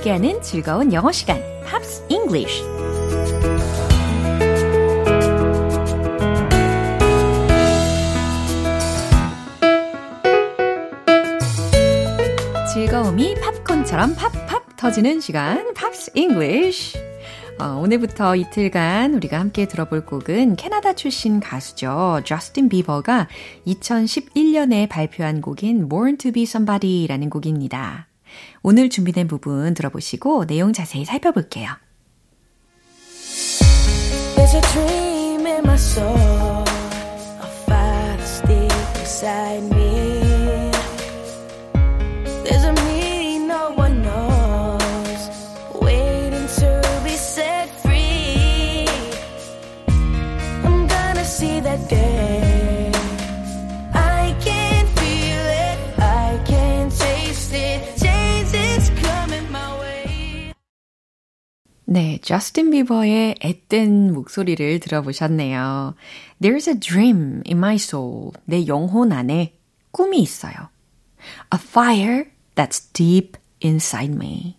함께하는 0.00 0.40
즐거운 0.42 0.92
영어 0.92 1.12
시간, 1.12 1.42
Pops 1.64 2.06
English. 2.08 2.62
즐거움이 12.72 13.34
팝콘처럼 13.34 14.14
팝팝 14.14 14.76
터지는 14.76 15.20
시간, 15.20 15.74
Pops 15.74 16.12
English. 16.14 16.98
어, 17.58 17.78
오늘부터 17.82 18.36
이틀간 18.36 19.14
우리가 19.14 19.38
함께 19.38 19.68
들어볼 19.68 20.06
곡은 20.06 20.56
캐나다 20.56 20.94
출신 20.94 21.40
가수죠. 21.40 22.22
저스틴 22.24 22.70
비버가 22.70 23.28
2011년에 23.66 24.88
발표한 24.88 25.42
곡인 25.42 25.90
Born 25.90 26.16
to 26.16 26.32
be 26.32 26.44
Somebody라는 26.44 27.28
곡입니다. 27.28 28.09
오늘 28.62 28.88
준비된 28.90 29.28
부분 29.28 29.74
들어보시고 29.74 30.46
내용 30.46 30.72
자세히 30.72 31.04
살펴볼게요. 31.04 31.68
There's 34.36 34.54
a 34.54 34.60
dream 34.72 35.46
in 35.46 35.62
my 35.64 35.76
soul, 35.76 36.64
a 37.40 37.46
fire 37.66 38.18
stick 38.22 38.68
beside 38.94 39.62
me. 39.74 39.89
저스틴 62.30 62.70
비버의 62.70 63.34
앳된 63.40 64.12
목소리를 64.12 64.78
들어보셨네요. 64.78 65.96
There's 66.40 66.68
a 66.68 66.78
dream 66.78 67.42
in 67.44 67.58
my 67.58 67.74
soul. 67.74 68.30
내 68.44 68.68
영혼 68.68 69.10
안에 69.10 69.58
꿈이 69.90 70.20
있어요. 70.20 70.54
A 71.52 71.58
fire 71.60 72.26
that's 72.54 72.92
deep 72.92 73.36
inside 73.64 74.14
me. 74.14 74.56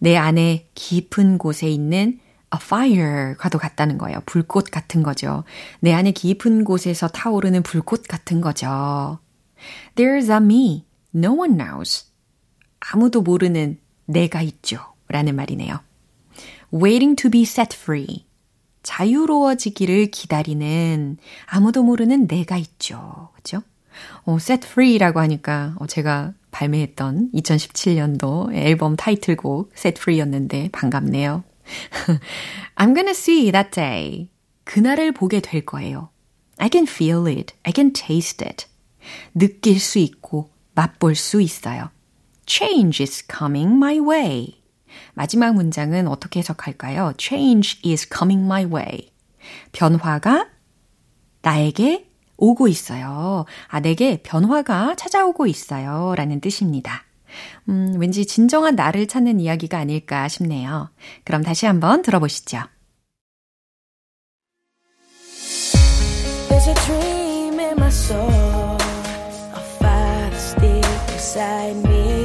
내 0.00 0.16
안에 0.16 0.68
깊은 0.74 1.38
곳에 1.38 1.68
있는 1.68 2.18
a 2.52 2.58
fire과도 2.60 3.58
같다는 3.58 3.98
거예요. 3.98 4.18
불꽃 4.26 4.72
같은 4.72 5.04
거죠. 5.04 5.44
내 5.78 5.92
안에 5.92 6.10
깊은 6.10 6.64
곳에서 6.64 7.06
타오르는 7.06 7.62
불꽃 7.62 8.02
같은 8.08 8.40
거죠. 8.40 9.20
There's 9.94 10.28
a 10.28 10.38
me. 10.38 10.84
No 11.14 11.34
one 11.34 11.56
knows. 11.56 12.06
아무도 12.80 13.22
모르는 13.22 13.78
내가 14.06 14.42
있죠. 14.42 14.80
라는 15.06 15.36
말이네요. 15.36 15.86
Waiting 16.72 17.16
to 17.16 17.30
be 17.30 17.42
set 17.42 17.76
free. 17.76 18.26
자유로워지기를 18.82 20.12
기다리는 20.12 21.18
아무도 21.46 21.82
모르는 21.82 22.28
내가 22.28 22.56
있죠. 22.56 23.30
그죠? 23.34 23.62
어, 24.24 24.36
set 24.36 24.66
free라고 24.66 25.20
하니까 25.20 25.74
어, 25.78 25.86
제가 25.86 26.34
발매했던 26.50 27.30
2017년도 27.34 28.54
앨범 28.54 28.96
타이틀곡 28.96 29.72
set 29.76 29.98
free였는데 30.00 30.70
반갑네요. 30.72 31.42
I'm 32.76 32.94
gonna 32.94 33.10
see 33.10 33.50
that 33.50 33.70
day. 33.72 34.28
그날을 34.64 35.12
보게 35.12 35.40
될 35.40 35.66
거예요. 35.66 36.10
I 36.58 36.68
can 36.72 36.86
feel 36.86 37.26
it. 37.26 37.54
I 37.64 37.72
can 37.74 37.92
taste 37.92 38.46
it. 38.46 38.66
느낄 39.34 39.78
수 39.80 39.98
있고 39.98 40.50
맛볼 40.74 41.14
수 41.14 41.40
있어요. 41.40 41.90
Change 42.46 43.02
is 43.02 43.24
coming 43.26 43.74
my 43.74 43.98
way. 43.98 44.60
마지막 45.14 45.54
문장은 45.54 46.08
어떻게 46.08 46.40
해석할까요? 46.40 47.14
Change 47.18 47.90
is 47.90 48.08
coming 48.08 48.44
my 48.44 48.64
way. 48.64 49.10
변화가 49.72 50.48
나에게 51.42 52.08
오고 52.36 52.68
있어요. 52.68 53.44
아, 53.68 53.80
내게 53.80 54.20
변화가 54.22 54.96
찾아오고 54.96 55.46
있어요. 55.46 56.14
라는 56.16 56.40
뜻입니다. 56.40 57.04
음, 57.68 57.94
왠지 57.98 58.26
진정한 58.26 58.76
나를 58.76 59.06
찾는 59.06 59.40
이야기가 59.40 59.78
아닐까 59.78 60.28
싶네요. 60.28 60.90
그럼 61.24 61.42
다시 61.42 61.66
한번 61.66 62.02
들어보시죠. 62.02 62.58
There's 66.48 66.68
a 66.68 66.74
dream 66.86 67.58
in 67.58 67.76
my 67.78 67.88
soul. 67.88 68.76
A 69.54 69.60
fire 69.78 70.30
that's 70.30 70.54
deep 70.54 71.12
inside 71.12 71.76
me. 71.86 72.15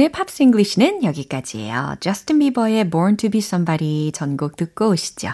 오늘 0.00 0.08
Pops 0.08 0.42
English는 0.44 1.04
여기까지예요. 1.04 1.96
저스틴 2.00 2.38
비버의 2.38 2.88
Born 2.88 3.18
to 3.18 3.28
be 3.28 3.40
Somebody 3.40 4.12
전곡 4.12 4.56
듣고 4.56 4.88
오시죠. 4.88 5.28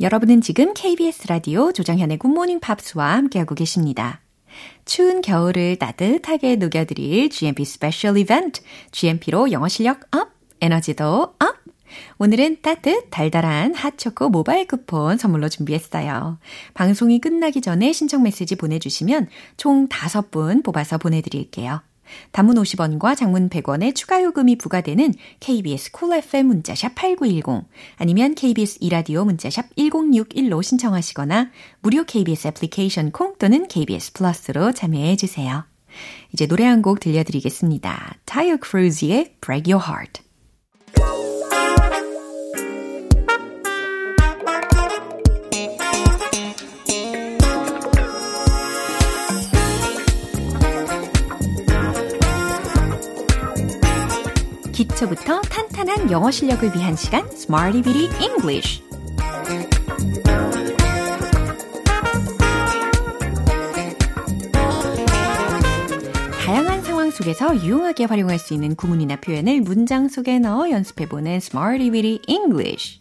여러분은 0.00 0.40
지금 0.40 0.72
KBS 0.74 1.26
라디오 1.26 1.72
조정현의 1.72 2.18
굿모닝 2.18 2.60
팝스와 2.60 3.16
함께하고 3.16 3.56
계십니다. 3.56 4.20
추운 4.84 5.22
겨울을 5.22 5.74
따뜻하게 5.80 6.54
녹여드릴 6.54 7.30
GMP 7.30 7.64
special 7.64 8.16
이벤트, 8.16 8.60
GMP로 8.92 9.50
영어 9.50 9.66
실력 9.66 10.02
up, 10.14 10.28
에너지도 10.60 11.34
up! 11.40 11.56
오늘은 12.18 12.58
따뜻 12.62 13.08
달달한 13.10 13.74
핫초코 13.74 14.28
모바일 14.28 14.68
쿠폰 14.68 15.18
선물로 15.18 15.48
준비했어요. 15.48 16.38
방송이 16.74 17.20
끝나기 17.20 17.60
전에 17.60 17.92
신청 17.92 18.22
메시지 18.22 18.54
보내주시면 18.54 19.26
총 19.56 19.88
5분 19.88 20.62
뽑아서 20.62 20.98
보내드릴게요. 20.98 21.82
단문 22.32 22.56
50원과 22.56 23.16
장문 23.16 23.48
100원의 23.48 23.94
추가 23.94 24.22
요금이 24.22 24.56
부과되는 24.56 25.14
KBS 25.40 25.92
콜 25.92 26.08
cool 26.08 26.22
FM 26.22 26.46
문자샵 26.46 26.94
8910 26.94 27.68
아니면 27.96 28.34
KBS 28.34 28.78
이라디오 28.80 29.24
문자샵 29.24 29.74
1061로 29.76 30.62
신청하시거나 30.62 31.50
무료 31.80 32.04
KBS 32.04 32.48
애플리케이션 32.48 33.10
콩 33.10 33.36
또는 33.38 33.66
KBS 33.68 34.12
플러스로 34.12 34.72
참여해 34.72 35.16
주세요. 35.16 35.64
이제 36.32 36.46
노래 36.46 36.64
한 36.64 36.82
곡 36.82 37.00
들려드리겠습니다. 37.00 38.16
타이어 38.24 38.56
크루즈의 38.56 39.36
Break 39.40 39.72
Your 39.72 39.88
Heart 39.88 40.22
기초부터 55.04 55.40
탄탄한 55.42 56.10
영어 56.10 56.30
실력을 56.30 56.74
위한 56.74 56.96
시간 56.96 57.26
Smarty 57.28 57.82
Bitty 57.82 58.22
English 58.22 58.82
다양한 66.44 66.82
상황 66.82 67.10
속에서 67.10 67.54
유용하게 67.56 68.04
활용할 68.04 68.38
수 68.38 68.54
있는 68.54 68.74
구문이나 68.74 69.16
표현을 69.16 69.60
문장 69.60 70.08
속에 70.08 70.38
넣어 70.38 70.70
연습해보는 70.70 71.32
Smarty 71.32 71.90
Bitty 71.90 72.20
English 72.26 73.00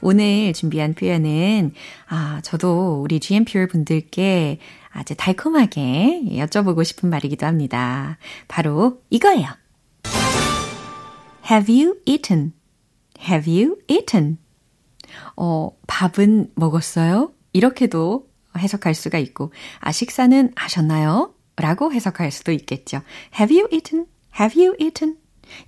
오늘 0.00 0.52
준비한 0.52 0.94
표현은 0.94 1.72
아, 2.08 2.40
저도 2.42 3.02
우리 3.02 3.20
GMPR 3.20 3.68
분들께 3.68 4.58
아주 4.90 5.14
달콤하게 5.16 6.22
여쭤보고 6.30 6.84
싶은 6.84 7.10
말이기도 7.10 7.44
합니다. 7.44 8.16
바로 8.48 9.02
이거예요. 9.10 9.65
Have 11.50 11.72
you 11.72 12.00
eaten? 12.06 12.52
Have 13.20 13.52
you 13.52 13.78
eaten? 13.88 14.38
어, 15.36 15.70
밥은 15.86 16.52
먹었어요? 16.54 17.32
이렇게도 17.52 18.28
해석할 18.58 18.94
수가 18.94 19.18
있고, 19.18 19.52
아, 19.80 19.92
식사는 19.92 20.52
하셨나요? 20.56 21.34
라고 21.56 21.92
해석할 21.92 22.30
수도 22.30 22.52
있겠죠. 22.52 23.02
Have 23.38 23.56
you 23.56 23.68
eaten? 23.72 24.06
Have 24.38 24.62
you 24.62 24.76
eaten? 24.80 25.16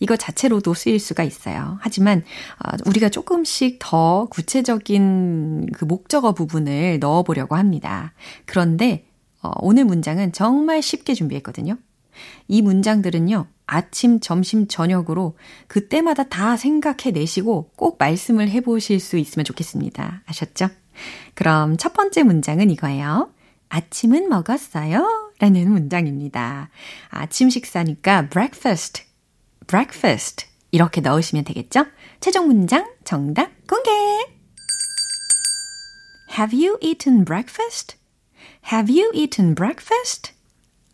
이거 0.01 0.17
자체로도 0.17 0.75
쓰일 0.75 0.99
수가 0.99 1.23
있어요. 1.23 1.79
하지만 1.81 2.25
어, 2.65 2.77
우리가 2.87 3.09
조금씩 3.09 3.79
더 3.81 4.27
구체적인 4.31 5.67
그 5.73 5.85
목적어 5.85 6.35
부분을 6.35 6.99
넣어보려고 6.99 7.57
합니다. 7.57 8.13
그런데 8.45 9.07
어, 9.41 9.53
오늘 9.61 9.85
문장은 9.85 10.33
정말 10.33 10.83
쉽게 10.83 11.15
준비했거든요. 11.15 11.79
이 12.49 12.63
문장들은요, 12.63 13.47
아침, 13.69 14.19
점심, 14.19 14.67
저녁으로 14.67 15.37
그때마다 15.69 16.25
다 16.25 16.57
생각해 16.57 17.13
내시고 17.13 17.71
꼭 17.77 17.99
말씀을 17.99 18.49
해 18.49 18.63
보실 18.63 18.99
수 18.99 19.19
있으면 19.19 19.45
좋겠습니다. 19.45 20.23
아셨죠? 20.25 20.71
그럼 21.35 21.77
첫 21.77 21.93
번째 21.93 22.23
문장은 22.23 22.71
이거예요. 22.71 23.31
아침은 23.69 24.31
먹었어요? 24.31 25.33
라는 25.39 25.71
문장입니다. 25.71 26.71
아침 27.11 27.51
식사니까 27.51 28.31
breakfast, 28.31 29.05
breakfast 29.67 30.47
이렇게 30.71 31.03
넣으시면 31.03 31.45
되겠죠? 31.45 31.85
최종 32.21 32.47
문장 32.47 32.91
정답 33.05 33.51
공개! 33.69 33.91
Have 36.39 36.59
you 36.59 36.79
eaten 36.81 37.25
breakfast? 37.25 37.97
Have 38.73 38.91
you 38.91 39.11
eaten 39.15 39.55
breakfast? 39.55 40.38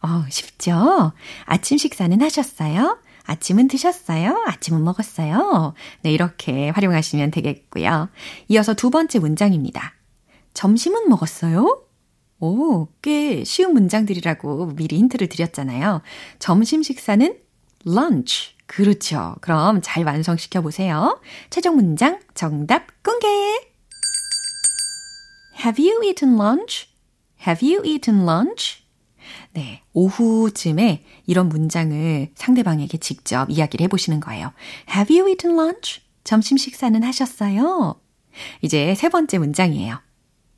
어, 0.05 0.27
쉽죠? 0.29 1.12
아침 1.47 1.79
식사는 1.79 2.21
하셨어요? 2.21 2.99
아침은 3.23 3.69
드셨어요? 3.69 4.45
아침은 4.47 4.85
먹었어요? 4.85 5.73
네, 6.03 6.12
이렇게 6.12 6.69
활용하시면 6.69 7.31
되겠고요. 7.31 8.11
이어서 8.49 8.75
두 8.75 8.90
번째 8.90 9.19
문장입니다. 9.19 9.95
점심은 10.53 11.09
먹었어요? 11.09 11.85
오, 12.38 12.88
꽤 13.01 13.45
쉬운 13.45 13.73
문장들이라고 13.73 14.75
미리 14.77 14.99
힌트를 14.99 15.31
드렸잖아요. 15.31 16.03
점심 16.38 16.83
식사는 16.83 17.38
lunch. 17.87 18.53
그렇죠. 18.67 19.37
그럼 19.40 19.81
잘 19.83 20.05
완성시켜 20.05 20.61
보세요. 20.61 21.19
최종 21.49 21.77
문장 21.77 22.21
정답 22.35 23.03
공개! 23.03 23.27
Have 25.64 25.83
you 25.83 26.03
eaten 26.05 26.35
lunch? 26.35 26.90
Have 27.47 27.67
you 27.67 27.83
eaten 27.87 28.29
lunch? 28.29 28.84
네, 29.53 29.83
오후쯤에 29.93 31.05
이런 31.27 31.49
문장을 31.49 32.29
상대방에게 32.35 32.99
직접 32.99 33.49
이야기를 33.51 33.85
해보시는 33.85 34.21
거예요. 34.21 34.53
Have 34.95 35.17
you 35.17 35.29
eaten 35.29 35.59
lunch? 35.59 36.03
점심 36.25 36.57
식사는 36.57 37.03
하셨어요? 37.03 38.01
이제 38.63 38.95
세 38.95 39.09
번째 39.09 39.39
문장이에요. 39.39 40.01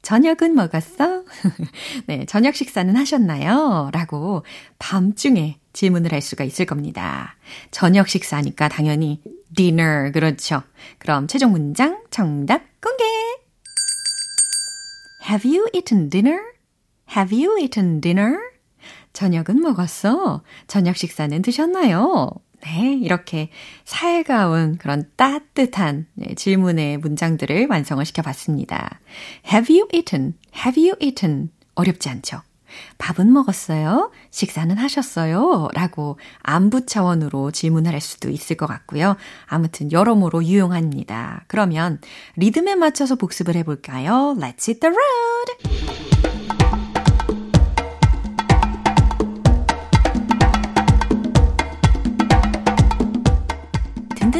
저녁은 0.03 0.55
먹었어? 0.55 1.25
네, 2.07 2.25
저녁 2.27 2.55
식사는 2.55 2.95
하셨나요? 2.95 3.91
라고 3.93 4.45
밤중에 4.79 5.59
질문을 5.73 6.13
할 6.13 6.23
수가 6.23 6.45
있을 6.45 6.65
겁니다. 6.65 7.35
저녁 7.73 8.09
식사니까 8.09 8.69
당연히 8.69 9.21
dinner, 9.55 10.13
그렇죠. 10.13 10.63
그럼 10.99 11.27
최종 11.27 11.51
문장 11.51 12.03
정답 12.11 12.63
공개! 12.81 13.05
Have 15.29 15.45
you 15.45 15.69
eaten 15.75 16.09
dinner? 16.09 16.41
Have 17.17 17.37
you 17.37 17.59
eaten 17.61 18.01
dinner? 18.01 18.39
저녁은 19.17 19.63
먹었어? 19.63 20.43
저녁 20.67 20.95
식사는 20.99 21.41
드셨나요? 21.41 22.31
네, 22.63 22.93
이렇게 23.01 23.49
살가운 23.87 24.77
그런 24.77 25.11
따뜻한 25.17 26.07
네, 26.13 26.35
질문의 26.35 26.99
문장들을 26.99 27.69
완성을 27.71 28.05
시켜봤습니다. 28.05 29.01
Have 29.51 29.75
you 29.75 29.89
eaten? 29.95 30.35
Have 30.55 30.83
you 30.83 30.97
eaten? 31.01 31.49
어렵지 31.77 32.11
않죠? 32.11 32.43
밥은 32.99 33.33
먹었어요? 33.33 34.11
식사는 34.31 34.77
하셨어요? 34.77 35.69
라고 35.73 36.19
안부 36.43 36.85
차원으로 36.85 37.53
질문을 37.53 37.95
할 37.95 38.03
수도 38.03 38.29
있을 38.29 38.59
것 38.59 38.67
같고요. 38.67 39.17
아무튼 39.47 39.93
여러모로 39.93 40.45
유용합니다. 40.45 41.45
그러면 41.47 42.03
리듬에 42.37 42.75
맞춰서 42.75 43.15
복습을 43.15 43.57
해볼까요? 43.57 44.37
Let's 44.39 44.69
hit 44.69 44.81
the 44.81 44.95
road! 44.95 46.06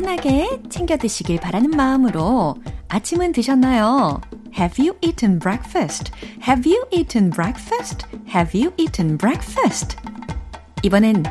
든든하게 0.07 0.63
챙겨 0.71 0.97
드시길 0.97 1.41
바라는 1.41 1.71
마음으로 1.71 2.55
아침은 2.89 3.33
드셨나요? 3.33 4.21
Have 4.57 4.83
you 4.83 4.97
eaten 5.03 5.41
breakfast? 5.41 6.13
Have 6.47 6.71
you 6.71 6.87
eaten 6.93 7.31
breakfast? 7.31 8.07
Have 8.33 8.59
you 8.59 8.73
eaten 8.79 9.19
breakfast? 9.19 9.97
이번엔 10.83 11.25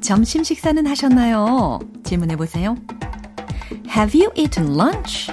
점심 0.00 0.42
식사는 0.42 0.84
하셨나요? 0.84 1.78
질문해 2.02 2.36
보세요. 2.36 2.76
Have 3.96 4.20
you 4.20 4.32
eaten 4.36 4.74
lunch? 4.74 5.30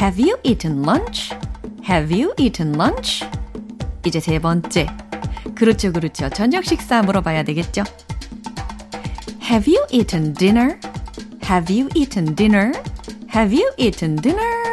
Have 0.00 0.22
you 0.24 0.38
eaten 0.44 0.82
lunch? 0.82 1.34
Have 1.88 2.16
you 2.16 2.32
eaten 2.38 2.74
lunch? 2.74 3.26
이제 4.06 4.20
세 4.20 4.38
번째. 4.38 4.86
그렇죠, 5.56 5.92
그렇죠. 5.92 6.28
저녁 6.30 6.64
식사 6.64 7.02
물어봐야 7.02 7.42
되겠죠? 7.42 7.82
Have 9.42 9.74
you 9.74 9.84
eaten 9.90 10.32
dinner? 10.32 10.78
Have 11.44 11.70
you 11.70 11.90
eaten 11.94 12.34
dinner? 12.34 12.72
Have 13.34 13.52
you 13.52 13.70
eaten 13.76 14.16
dinner? 14.16 14.64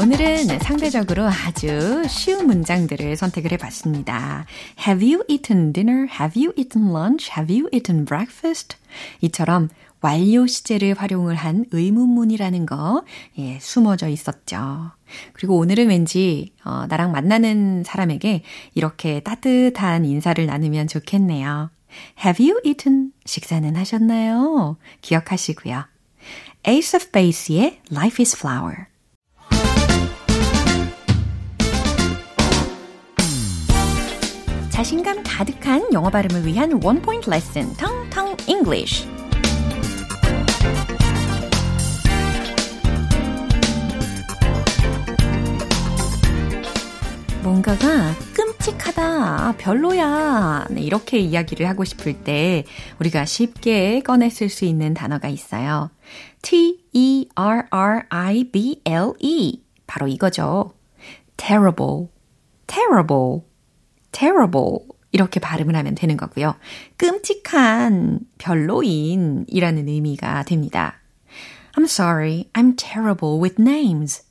오늘은 0.00 0.58
상대적으로 0.60 1.26
아주 1.26 2.02
쉬운 2.08 2.46
문장들을 2.46 3.14
선택을 3.14 3.52
해봤습니다. 3.52 4.46
Have 4.86 5.06
you 5.06 5.24
eaten 5.28 5.74
dinner? 5.74 6.06
Have 6.18 6.40
you 6.42 6.54
eaten 6.56 6.90
lunch? 6.90 7.30
Have 7.36 7.54
you 7.54 7.68
eaten 7.74 8.06
breakfast? 8.06 8.78
이처럼 9.20 9.68
완료 10.06 10.46
시제를 10.46 10.94
활용을 10.94 11.34
한 11.34 11.64
의문문이라는 11.72 12.64
거 12.64 13.02
예, 13.38 13.58
숨어져 13.60 14.06
있었죠. 14.06 14.92
그리고 15.32 15.56
오늘은 15.58 15.88
왠지 15.88 16.52
어, 16.64 16.86
나랑 16.88 17.10
만나는 17.10 17.82
사람에게 17.84 18.42
이렇게 18.74 19.18
따뜻한 19.18 20.04
인사를 20.04 20.46
나누면 20.46 20.86
좋겠네요. 20.86 21.70
Have 22.24 22.48
you 22.48 22.60
eaten? 22.64 23.10
식사는 23.24 23.74
하셨나요? 23.74 24.76
기억하시고요. 25.00 25.86
Ace 26.68 26.96
of 26.96 27.10
Base의 27.10 27.80
Life 27.90 28.22
is 28.22 28.36
Flower 28.36 28.86
자신감 34.70 35.24
가득한 35.24 35.92
영어 35.92 36.10
발음을 36.10 36.46
위한 36.46 36.80
원 36.84 37.02
포인트 37.02 37.28
레슨 37.28 37.72
텅텅 37.74 38.36
English. 38.46 39.15
뭔가가 47.46 48.12
끔찍하다, 48.34 49.54
별로야, 49.56 50.66
네, 50.68 50.80
이렇게 50.82 51.20
이야기를 51.20 51.68
하고 51.68 51.84
싶을 51.84 52.24
때 52.24 52.64
우리가 52.98 53.24
쉽게 53.24 54.00
꺼냈을 54.00 54.48
수 54.48 54.64
있는 54.64 54.94
단어가 54.94 55.28
있어요. 55.28 55.90
T-E-R-R-I-B-L-E. 56.42 57.32
바로 59.86 60.08
이거죠. 60.08 60.72
terrible, 61.36 62.08
terrible. 62.66 63.42
terrible 64.10 64.78
이렇게 65.12 65.38
발음을 65.38 65.76
하면 65.76 65.94
되는 65.94 66.16
거고요. 66.16 66.56
끔찍한, 66.96 68.22
별로인 68.38 69.44
이라는 69.46 69.86
의미가 69.86 70.42
됩니다. 70.42 70.96
I'm 71.76 71.84
sorry, 71.84 72.50
I'm 72.54 72.76
terrible 72.76 73.40
with 73.40 73.62
names. 73.62 74.25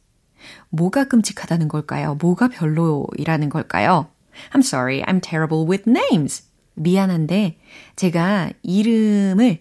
뭐가 0.69 1.05
끔찍하다는 1.05 1.67
걸까요? 1.67 2.15
뭐가 2.15 2.47
별로이라는 2.49 3.49
걸까요? 3.49 4.07
I'm 4.53 4.59
sorry, 4.59 5.01
I'm 5.03 5.21
terrible 5.21 5.65
with 5.69 5.89
names. 5.89 6.43
미안한데 6.75 7.57
제가 7.95 8.51
이름을 8.63 9.59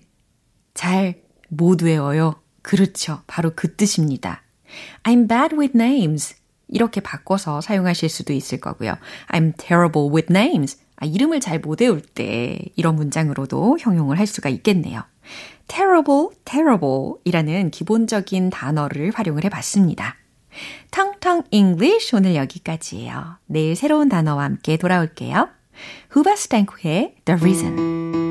잘 0.75 1.25
못 1.49 1.83
외워요. 1.83 2.35
그렇죠. 2.63 3.23
바로 3.27 3.53
그 3.55 3.77
뜻입니다. 3.77 4.43
I'm 5.05 5.29
bad 5.29 5.55
with 5.55 5.77
names. 5.77 6.35
이렇게 6.69 7.01
바꿔서 7.01 7.61
사용하실 7.61 8.09
수도 8.09 8.33
있을 8.33 8.59
거고요. 8.59 8.97
I'm 9.29 9.53
terrible 9.57 10.11
with 10.13 10.33
names. 10.33 10.79
아, 10.97 11.07
이름을 11.07 11.41
잘 11.41 11.61
못 11.61 11.81
외울 11.81 12.01
때 12.01 12.59
이런 12.77 12.97
문장으로도 12.97 13.79
형용을 13.79 14.19
할 14.19 14.27
수가 14.27 14.49
있겠네요. 14.49 15.03
terrible, 15.69 16.29
terrible 16.45 17.15
이라는 17.25 17.71
기본적인 17.71 18.51
단어를 18.51 19.13
활용을 19.15 19.45
해 19.45 19.49
봤습니다. 19.49 20.17
텅텅 20.91 21.43
English 21.51 22.15
오늘 22.15 22.35
여기까지예요. 22.35 23.39
내일 23.47 23.77
새로운 23.77 24.09
단어와 24.09 24.45
함께 24.45 24.77
돌아올게요. 24.77 25.49
후바 26.11 26.37
스탱크의 26.37 27.17
The 27.25 27.41
Reason 27.41 28.25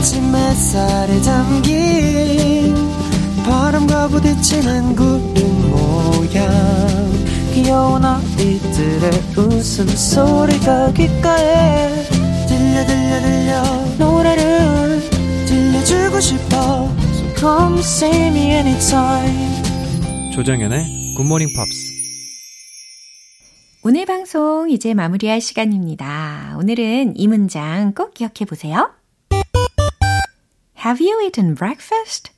아침 0.00 0.34
햇살에 0.34 1.20
담긴 1.20 2.74
바람과 3.44 4.08
부딪히는 4.08 4.96
구름 4.96 5.70
모양 5.70 6.48
귀여운 7.52 8.02
아이들의 8.02 9.10
웃음소리가 9.36 10.92
귓가에 10.94 12.19
들려 12.70 12.86
들려 12.86 13.20
들려 13.20 13.62
노래를 13.98 15.10
들려주고 15.46 16.20
싶어 16.20 16.88
So 17.12 17.34
come 17.36 17.80
see 17.80 18.26
me 18.28 18.52
anytime 18.52 20.32
조정현의 20.32 21.14
굿모닝 21.16 21.48
팝스 21.56 21.90
오늘 23.82 24.06
방송 24.06 24.70
이제 24.70 24.94
마무리할 24.94 25.40
시간입니다. 25.40 26.56
오늘은 26.60 27.14
이 27.16 27.26
문장 27.26 27.92
꼭 27.92 28.14
기억해 28.14 28.44
보세요. 28.46 28.92
Have 30.84 31.04
you 31.04 31.24
eaten 31.24 31.54
breakfast? 31.56 32.30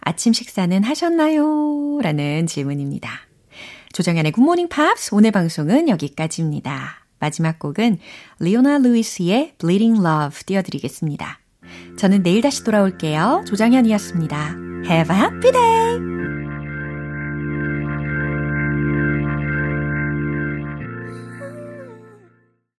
아침 0.00 0.32
식사는 0.32 0.82
하셨나요? 0.82 1.98
라는 2.00 2.46
질문입니다. 2.46 3.10
조정현의 3.92 4.32
굿모닝 4.32 4.68
팝스 4.68 5.14
오늘 5.14 5.30
방송은 5.32 5.88
여기까지입니다. 5.88 6.97
마지막 7.20 7.58
곡은 7.58 7.98
리오나 8.40 8.78
루이스의 8.78 9.54
Bleeding 9.58 10.00
Love 10.00 10.44
띄워드리겠습니다. 10.46 11.40
저는 11.98 12.22
내일 12.22 12.40
다시 12.42 12.64
돌아올게요. 12.64 13.44
조정현이었습니다. 13.46 14.56
Have 14.88 15.14
a 15.14 15.22
happy 15.22 15.52
day! 15.52 16.47